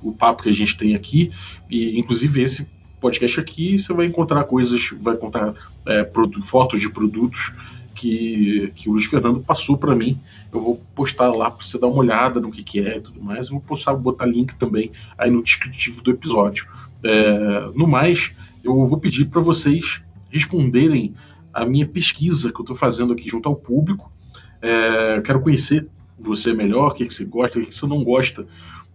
o 0.03 0.13
papo 0.13 0.43
que 0.43 0.49
a 0.49 0.53
gente 0.53 0.77
tem 0.77 0.95
aqui. 0.95 1.31
E 1.71 1.99
inclusive 1.99 2.43
esse 2.43 2.67
podcast 3.01 3.39
aqui 3.39 3.79
você 3.79 3.93
vai 3.93 4.07
encontrar 4.07 4.45
coisas, 4.45 4.91
vai 5.01 5.15
encontrar 5.15 5.55
é, 5.87 6.09
fotos 6.45 6.81
de 6.81 6.91
produtos 6.91 7.53
que, 7.95 8.73
que 8.75 8.89
o 8.89 8.93
Luiz 8.93 9.07
Fernando 9.07 9.41
passou 9.41 9.77
para 9.77 9.95
mim. 9.95 10.19
Eu 10.53 10.61
vou 10.61 10.83
postar 10.95 11.31
lá 11.31 11.51
para 11.51 11.65
você 11.65 11.79
dar 11.79 11.87
uma 11.87 11.99
olhada 11.99 12.41
no 12.41 12.51
que, 12.51 12.63
que 12.63 12.81
é 12.81 12.99
e 12.99 13.01
tudo 13.01 13.23
mais. 13.23 13.47
Eu 13.47 13.53
vou 13.53 13.61
postar, 13.61 13.95
botar 13.95 14.27
link 14.27 14.55
também 14.55 14.93
aí 15.19 15.31
no 15.31 15.43
descritivo 15.43 16.03
do 16.03 16.11
episódio. 16.11 16.67
É, 17.03 17.71
no 17.75 17.87
mais, 17.87 18.33
eu 18.63 18.85
vou 18.85 18.99
pedir 18.99 19.27
para 19.27 19.41
vocês 19.41 20.01
responderem 20.31 21.15
a 21.53 21.65
minha 21.65 21.87
pesquisa 21.87 22.53
que 22.53 22.61
eu 22.61 22.63
estou 22.63 22.77
fazendo 22.77 23.13
aqui 23.15 23.29
junto 23.29 23.49
ao 23.49 23.57
público. 23.57 24.13
É, 24.61 25.21
quero 25.21 25.41
conhecer 25.41 25.89
você 26.19 26.53
melhor, 26.53 26.89
o 26.89 26.95
que, 26.95 27.07
que 27.07 27.15
você 27.15 27.25
gosta, 27.25 27.59
o 27.59 27.63
que, 27.63 27.69
que 27.69 27.75
você 27.75 27.87
não 27.87 28.03
gosta 28.03 28.47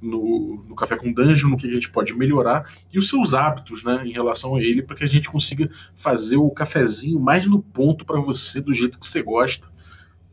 no, 0.01 0.65
no 0.67 0.75
Café 0.75 0.95
com 0.97 1.13
Dungeon, 1.13 1.49
no 1.49 1.57
que 1.57 1.67
a 1.67 1.73
gente 1.73 1.89
pode 1.89 2.13
melhorar 2.13 2.65
e 2.91 2.97
os 2.97 3.07
seus 3.07 3.33
hábitos 3.33 3.83
né, 3.83 4.01
em 4.05 4.11
relação 4.11 4.55
a 4.55 4.61
ele, 4.61 4.81
para 4.81 4.95
que 4.95 5.03
a 5.03 5.07
gente 5.07 5.29
consiga 5.29 5.69
fazer 5.93 6.37
o 6.37 6.49
cafezinho 6.49 7.19
mais 7.19 7.45
no 7.45 7.61
ponto 7.61 8.03
para 8.05 8.19
você, 8.19 8.59
do 8.59 8.73
jeito 8.73 8.99
que 8.99 9.05
você 9.05 9.21
gosta, 9.21 9.67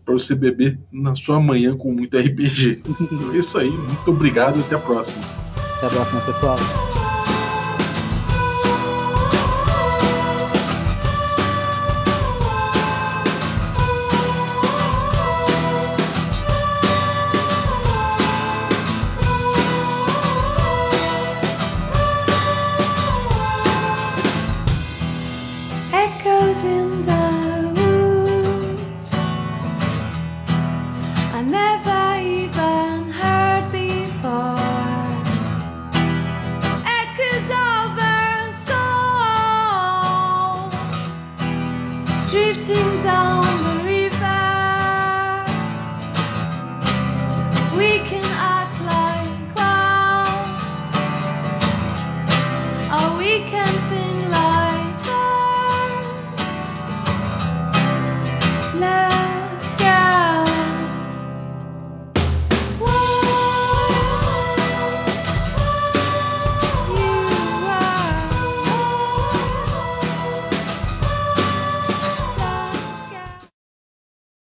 para 0.04 0.14
você 0.14 0.34
beber 0.34 0.78
na 0.90 1.14
sua 1.14 1.38
manhã 1.38 1.76
com 1.76 1.92
muito 1.92 2.16
RPG. 2.16 2.82
Então 2.98 3.34
é 3.34 3.36
isso 3.36 3.58
aí, 3.58 3.70
muito 3.70 4.10
obrigado 4.10 4.58
e 4.58 4.62
até 4.62 4.74
a 4.74 4.78
próxima. 4.78 5.22
Até 5.76 5.86
a 5.86 5.90
próxima, 5.90 6.20
pessoal. 6.22 6.97